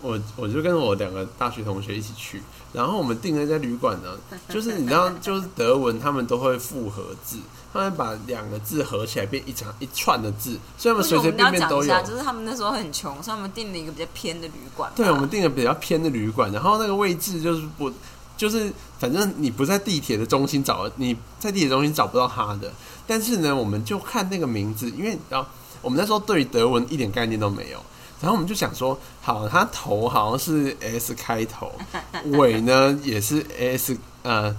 [0.00, 2.40] 我我就跟我两个大学同学一起去，
[2.72, 4.16] 然后我们订了一家旅馆呢，
[4.48, 7.38] 就是你知道，就是德文他们都会复合字，
[7.72, 12.02] 他们把两个字合起来变一长一串的字，所以他们随随便便都有。
[12.02, 14.94] 就是他们那时候很穷，所以他们订了一个比较偏的旅馆吧。
[14.96, 17.92] 对，我们订了比较偏的旅馆，然后那个位置就是不，
[18.36, 22.72] 就是反正你不在地铁的中心找，你在地铁中心找不到它的。
[23.06, 25.48] 但是呢，我们就看那个名字，因为然后
[25.82, 27.80] 我们那时候对德文一点概念都没有，
[28.20, 31.70] 然后我们就想说，好，它头好像是 S 开头，
[32.38, 33.96] 尾呢也是 S，
[34.26, 34.54] 呃，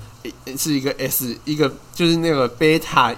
[0.57, 3.17] 是一个 S，一个就是那个贝塔一。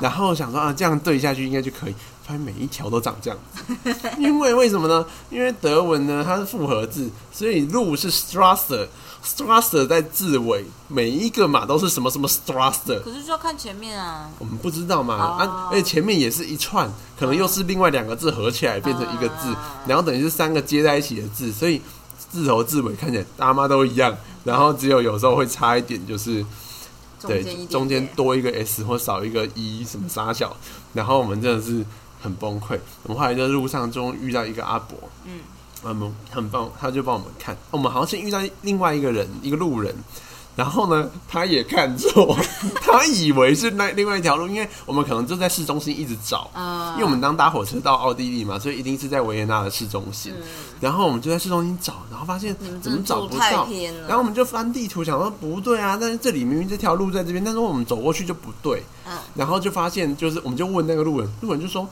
[0.00, 1.94] 然后想说啊，这样对下去应该就可以。
[2.24, 3.74] 发现每一条都长这样子，
[4.16, 5.04] 因为为什么呢？
[5.28, 14.30] 因为德文呢它是复合字，所以路是 Strasser，Strasser 在字尾，每一个码都是什么什么 Strasser，可是就要看前面啊。
[14.38, 16.88] 我们不知道嘛，哦啊，而且前面也是一串，
[17.18, 19.56] 可能又是另外两个字合起来变成一个字，嗯
[19.88, 21.82] 然后等于是三个接在一起的字，所以
[22.30, 26.44] 字头字尾看起来大妈都一样，然后只有有时候会差一点，就是
[27.22, 30.56] 对中间多一个 S 或少一个一什么傻小，
[30.92, 31.84] 然后我们真的是
[32.20, 32.78] 很崩溃。
[33.04, 35.40] 我们后来在路上中遇到一个阿伯，嗯，
[35.82, 37.56] 我们很棒，他就帮我们看。
[37.70, 39.94] 我们好像是遇到另外一个人，一个路人。
[40.54, 42.36] 然后呢，他也看错，
[42.80, 50.32] 他以为是那另外一条路，因为我们可能就在市中心一直找，啊，因为我们当搭火车到奥地利嘛，所以一定是在维也纳的市中心。
[50.36, 50.42] 嗯。
[50.78, 53.66] 然后我们就在市中心找，然后发现怎么找不到，
[54.06, 58.82] 然后我们就翻地图，想说不对啊，但是这里明明这条路在这边，但是我们走过去就不对。
[59.06, 61.88] 嗯，然后就发现，就是我们就问那个路人，路人就说：“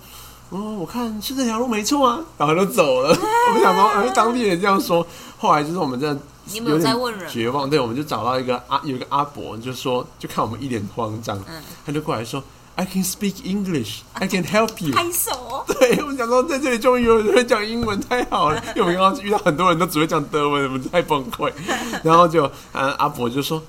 [0.50, 3.08] 哦，我看是这条路没错啊。”然后就走了。
[3.48, 5.06] 我们想说，哎，当地人这样说。
[5.38, 6.20] 后来就是我们真的
[6.52, 12.42] 你们有在问人绝望，对，我们就找到一个阿有一个阿伯，就说就看我们一脸慌张，嗯他就过来说
[12.76, 15.64] ：“I can speak English, I can help you。”拍手。
[15.78, 18.62] 对，我们想说在这里终于有人会讲英文，太好了！
[18.74, 21.52] 因为我们刚刚遇到很多人都只会讲德文，我们太崩溃。
[22.02, 23.62] 然后就啊，阿伯就说：“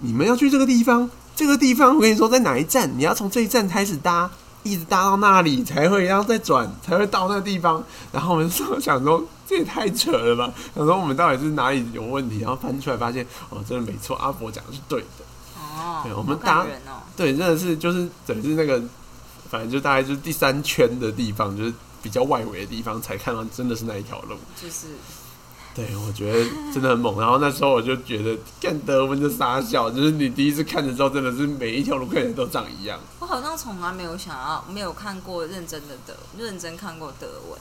[0.00, 4.30] 你们要去这个地方，这个地方我跟你说在哪一站，你要从这一站开始搭。
[4.62, 7.82] 一直搭到那里才会，然后再转才会到那个地方。
[8.12, 15.24] 然后我们说想说这也太扯了吧， 想说我们到底是哪里有问题，然后翻出来发现哦，真的没错，阿伯讲的是对的。
[15.56, 17.02] 哦，对我们搭人哦。
[17.16, 18.80] 对，真的是就是等于是那个，
[19.50, 24.36] 反正就大概就是第三圈的地方，就是比较外围的地方才看到真的是那一条路。
[24.60, 24.88] 就是
[25.74, 27.18] 对，我觉得真的很猛。
[27.18, 32.98] 然后那时候我就觉得，看德文就傻笑，就是你第一次看的时候，真的是每一条路看起来都长一样。
[33.22, 37.56] 我好像从来没有想要，没有看过认真的德，认真看过德文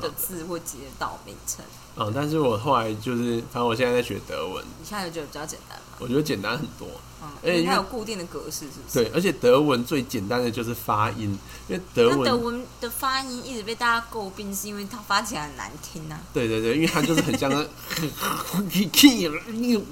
[0.00, 1.64] 的字或街道名称。
[1.96, 5.96] 嗯，但是我后来就是，反正我现在在学德文，你现在觉得比较简单吗？
[5.98, 6.86] 我觉得简单很多。
[7.20, 9.02] 嗯，而且因为它有固定的格式，是不是？
[9.02, 11.36] 对，而且德文最简单的就是发音，
[11.66, 16.16] 因为德那文，德文的发音一直被大家诟病，是因为它发起来很难听啊。
[16.32, 17.58] 对对对，因为它就是很像那，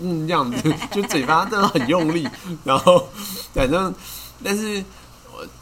[0.01, 2.29] 嗯这样子，就嘴巴真的很用力，
[2.63, 3.09] 然后
[3.53, 3.93] 反正，
[4.43, 4.85] 但是我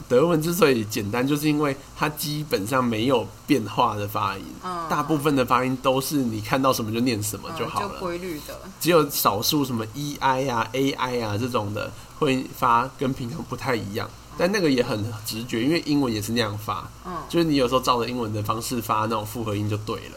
[0.09, 8.59] 德文之所以简单，就是因为它基本上没有变化的发音，嗯大部分的发音都是你看到什么就念什么嗯就好了，规律的。
[8.81, 20.17] 只有少数什么 e i 啊 a i 啊这种的会发跟平常不太一样，但那个也很直觉，因为英文也是那样发，嗯，就是你有时候照着英文的方式发那种复合音就对了。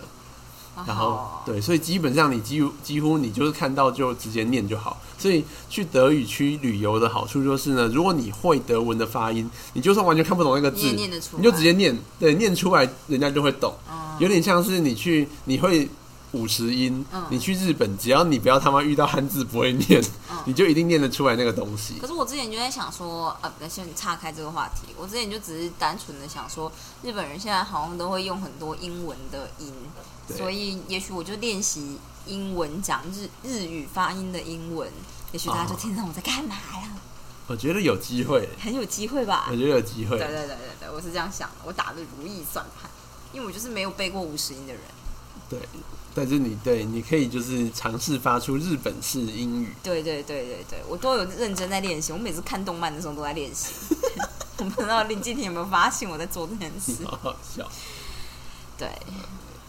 [0.87, 4.99] 然后哦对，所以基本上你几乎几乎你就是看到就直接念就好。
[5.17, 13.73] 所以去德语区旅游的好处就是呢，如果你会德文的发音，你就算完全看不懂那个字，也念得出，你就直接念，对，念出来人家就会懂。
[13.89, 15.89] 嗯有点像是你去你会
[16.33, 22.07] 五十音，嗯你去日本，只要你不要他妈遇到汉字不会念，嗯 你就一定念得出来那个东西可。
[22.07, 24.93] 是我之前就在想说，呃，不先岔开这个话题。
[24.97, 26.71] 我之前就只是单纯的想说，
[27.03, 29.73] 日本人现在好像都会用很多英文的音，
[30.35, 34.89] 所以也许我就练习英文讲日日语发音的英文，
[35.33, 36.89] 也许大家就哦听得懂我在干嘛呀，
[37.47, 39.55] 我觉得有机会，很有机会吧我？
[39.55, 40.27] 觉得有机会对。
[40.27, 42.89] 对对对对，我是这样想的，我打的如意算盘，
[43.33, 44.81] 因为我就是没有背过五十音的人。
[45.49, 45.59] 对，
[46.13, 49.73] 但是你对你可以就是尝试发出日本式英语。
[49.83, 52.13] 对对对对对，我都有认真在练习。
[52.13, 53.73] 我每次看动漫的时候都在练习。
[54.59, 57.03] 我不知道林敬婷有没有发现我在做这件事？
[57.07, 57.69] 好好笑。
[58.77, 58.87] 对，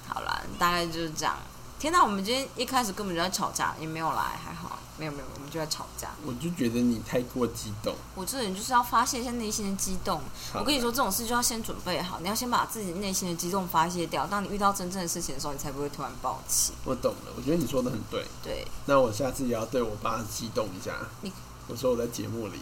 [0.07, 1.37] 好了，大概就是这样。
[1.83, 6.11] 天哪，我们今天一开始根本就在吵架，也没有来，还好，没有没有，我们就在吵架。
[6.25, 7.93] 我就觉得你太过激动。
[8.15, 10.21] 我这人就是要发泄一下内心的激动。
[10.55, 14.25] 我跟你说，这种事就要先准备好，你要先把自己内心的激动发泄掉。
[14.29, 16.73] 当你遇到真正的事情的时候，你才不会突然暴气。
[16.85, 18.25] 我懂了，我觉得你说的很对。
[18.45, 21.33] 对，那我下次也要对我爸激动一下你。
[21.67, 22.61] 我说我在节目里，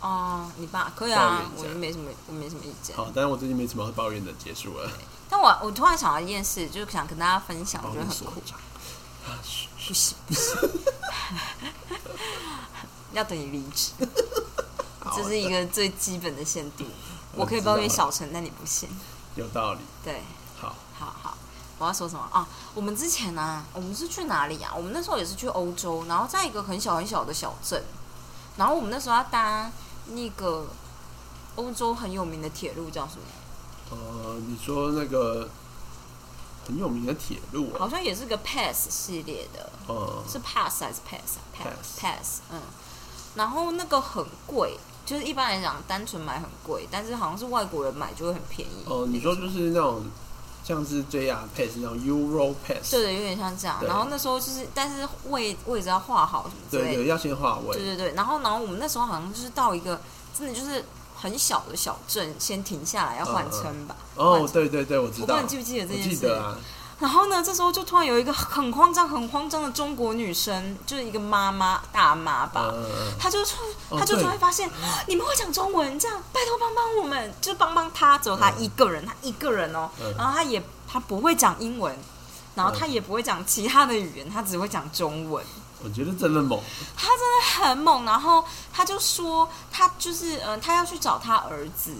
[0.00, 2.96] 哦、你爸可以啊我没什么，我没什么意见。
[2.96, 4.88] 好，但是我最近没什么要抱怨的，结束了。
[5.30, 8.42] 但我我突然想到一件事，就是想跟大家分享，我觉得很酷。
[9.86, 10.68] 不行不行，
[13.12, 13.92] 要等你离职，
[15.16, 16.84] 这是一个最基本的限度。
[17.34, 18.88] 我我可以抱怨小陈，但你不行。
[19.36, 19.80] 有道理。
[20.04, 20.22] 对，
[20.58, 21.38] 好，好好，
[21.78, 22.46] 我要说什么啊？
[22.74, 24.72] 我们之前呢、我们是去哪里啊？
[24.74, 27.82] 我们那时候也是去欧洲，然后在一个很小很小的小镇，
[28.56, 29.70] 然后我们那时候要搭
[30.08, 30.66] 那个
[31.56, 33.22] 欧洲很有名的铁路，叫什么？
[33.90, 35.48] 呃，你说那个
[36.66, 42.60] 很有名的铁路好啊，像也是个 Pass 系列的，呃，是 Pass 还是 Pass 啊 Pass Pass，嗯，
[43.34, 48.84] 然后那个很贵，就是一般来讲单纯买很贵，但是好像是外国人买就会很便宜。
[48.86, 50.04] 哦，你说就是那种
[50.62, 53.82] 像是 JR Pass 那种 Euro Pass，对对，有点像这样。
[53.84, 56.94] 然后那时候就是，但是位位置要画好什么之类的。
[56.96, 57.76] 对对，要先画位。
[57.76, 60.00] 对对对，然后然后我们那时候好像就是到一个
[60.38, 60.84] 真的就是
[61.20, 63.94] 很小的小镇，先停下来要换车吧。
[64.16, 65.22] 哦对对对，我知道。
[65.22, 66.16] 我不知道你记不记得这件事？
[66.16, 66.56] 记得啊，
[66.98, 72.72] 然后呢，这时候就突然有一个很慌张、很慌张的中国女生，就是一个妈妈大妈吧。
[73.18, 73.56] 她就突，
[73.88, 74.70] 哦她就突然发现、
[75.06, 78.18] 你们会讲中文，这样拜托帮帮我们，就帮帮她。
[78.18, 79.90] 只有她一个人，她一个人哦。
[80.00, 81.96] 嗯然后她也她不会讲英文，
[82.54, 85.44] 然后她也不会讲其他的语言，她只会讲中文。
[85.82, 86.60] 我觉得真的猛。
[86.96, 91.94] 他真的很猛，然后他就说他就是嗯、呃他要去找他儿子，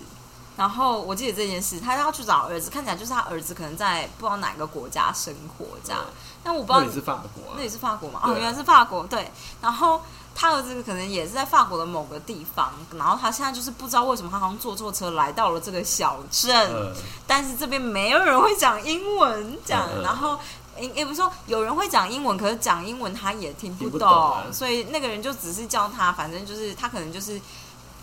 [0.57, 6.01] 然后我记得这件事，他要去找儿子，看起来就是他儿子可能在不知道哪个国家生活这样，
[6.45, 7.63] 但我不知道那也是法国啊那。
[7.63, 8.21] 也是法国嘛？
[8.25, 9.31] 对哦，原来是法国，对。
[9.63, 10.03] 然后
[10.35, 16.93] 他儿子可能也是在法国的某个地方，然后他现在就是不知道为什么他好像坐错车来到了这个小镇，嗯，
[17.27, 20.39] 但是这边没有人会讲英文，这样，然后。
[20.81, 27.41] 也也不是说有人会讲英文，可是讲英文他也听不懂，所以那个人就只是叫他，反正就是他可能就是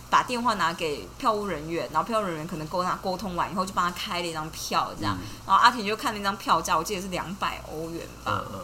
[0.09, 5.27] 把电话拿给票务人员，然后票务人员可能跟他沟通完以后，就帮他开了一张票，这样，嗯。
[5.47, 8.59] 然后阿婷就看那张票价，我记得是两百欧元吧，嗯嗯，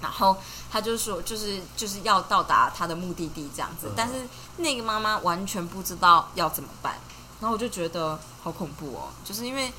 [0.00, 0.36] 然后
[0.70, 3.92] 他就说，就是就是要到达他的目的地这样子，嗯。
[3.96, 4.14] 但是
[4.58, 6.94] 那个妈妈完全不知道要怎么办，
[7.40, 9.72] 然后我就觉得好恐怖哦，就是因为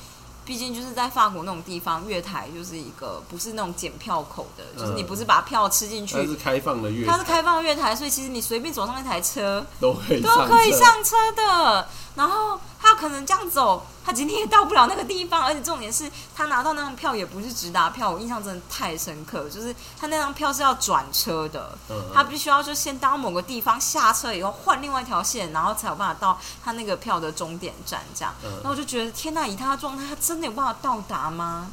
[0.44, 11.88] 毕竟就是在法国那种地方，月台就是一个不是那种检票口的，就是你嗯不是把票吃进去，它是开放的月台，它是开放月台，所以其实你随便走上一台车都可以都可以上车的。
[12.14, 28.34] 然后他可能这样走，他今天也到不了那个地方，而且重点是他拿到那张票也不是直达票，我印象真的太深刻了，就是他那张票是要转车的，嗯他必须要就先到某个地方下车以后换另外一条线，然后才有办法到他那个票的终点站这样。
[28.44, 31.70] 嗯然后我就觉得天呐，以他的状态，他真的有办法到达吗？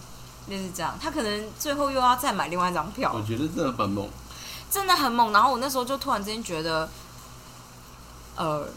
[0.50, 4.10] 就是这样，他可能最后又要再买另外一张票我，觉得真的很猛。
[4.72, 5.32] 真的很猛。
[5.32, 6.90] 然后我那时候就突然之间觉得，
[8.36, 8.68] 呃，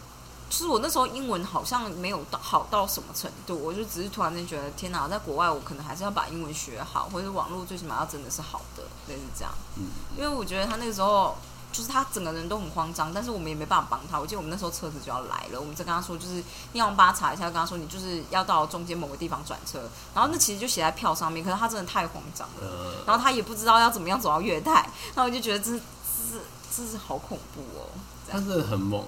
[0.53, 9.51] 就是我那时候英文好像没有到好到什么程度，我就只是突然间觉得，天哪，在国外我可能还是要把英文学好，或者网络最起码要真的是好的，类似这样。
[9.77, 11.35] 嗯，因为我觉得他那个时候。
[11.73, 14.19] 就是他整个人都很慌张，但是我们也没办法帮他。
[14.19, 16.35] 我记得我们那时候车子就要来了，我们在跟他说，就是
[16.71, 19.79] 你要帮他查一下，跟他说你就是要到中间某个地方转车。
[20.13, 22.53] 然后那其实就写在票上面，可是他真的太慌张了。
[22.61, 26.39] 呃，然后他也不知道要怎么样走到月台，然后我就觉得这这
[26.71, 27.89] 这是好恐怖哦，
[28.27, 29.03] 这他样真的很猛。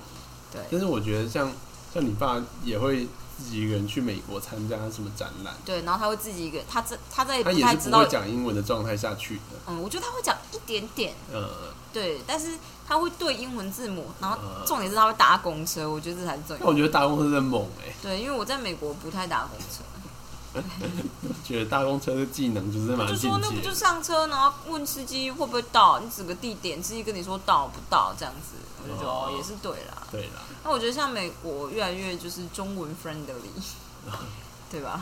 [0.55, 1.51] 对但是我觉得像
[1.93, 9.57] 像你爸也会自己一个人去美国参加什么展览，对，然后他会自己一个，他在他在他也是不会，讲英文的状态下去的。
[9.67, 11.49] 嗯，我觉得他会讲一点点，呃，
[11.91, 16.73] 对，但是他会对英文字母，然后呃重点是他会搭公车，我觉得这才是重但我。
[16.73, 20.61] 觉得大公车真的猛哎、对，因为我在美国不太搭公车，
[21.43, 23.75] 觉得大公车的技能就是蛮就进说那不就的。
[23.75, 30.07] 上车，然后问司机会不会到，你指个地点，司机跟你说到不到这样子，我就觉得哦哦也是对啦。
[30.09, 33.61] 对啦，那我觉得像美国越来越就是中文 friendly，
[34.72, 34.99] 对吧？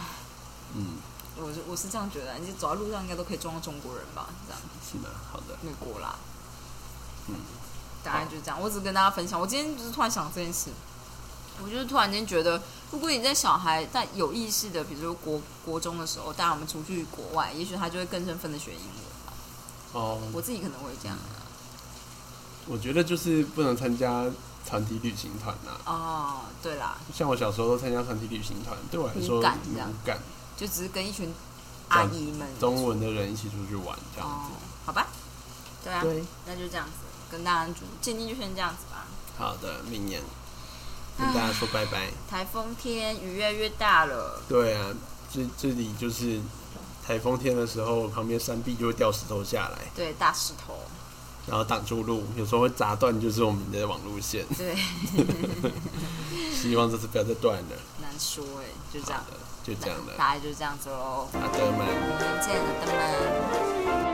[0.75, 0.97] 嗯，
[1.37, 4.27] 我是我是这样觉得，你走在路上应该都可以撞到中国人吧？
[4.45, 5.09] 这样，是的？
[5.31, 6.15] 好的，美国啦，
[7.29, 7.35] 嗯，
[8.03, 8.59] 大概就是这样。
[8.61, 10.69] 我只跟大家分享，我今天就是突然想这件事，
[11.63, 12.61] 我就是突然间觉得，
[12.91, 18.87] 如果你在小孩在有意识的，比如说国国中的时候带我们出去国外，也许他就会更身份的学英文
[19.25, 19.33] 吧。
[19.93, 21.39] 哦，我自己可能会这样啊。
[22.65, 24.25] 我觉得就是不能参加
[24.73, 25.71] 团体旅行团呐。
[25.85, 29.87] 哦，对啦，像我小时候都参加团体旅行团，对我来说无感这样。
[29.87, 30.17] 无感，
[30.57, 31.31] 就只是跟一群
[31.89, 34.53] 阿姨们中文的人一起出去玩这样哦子。，
[34.83, 35.05] 好吧，
[35.83, 39.05] 对啊，对，那就这样子，跟大家主建议就先这样子吧。
[39.37, 40.19] 好的，明年
[41.19, 42.09] 跟大家说拜拜。
[42.27, 44.89] 台风天雨越来越大了，对啊，
[45.31, 46.41] 这这里就是
[47.05, 50.79] 台风天的时候，旁边山壁就会掉石头下来，对，大石头，
[51.47, 54.45] 然后挡住路，有时候会砸断就是我们的网路线。
[54.57, 54.75] 对，
[56.53, 57.75] 希望这次不要再断了。
[58.01, 59.23] 难说哎，就这样
[59.63, 60.13] 就这样了。
[60.17, 61.85] 大概就这样子喽，好的，们。
[61.85, 64.12] 明天见了，拜拜。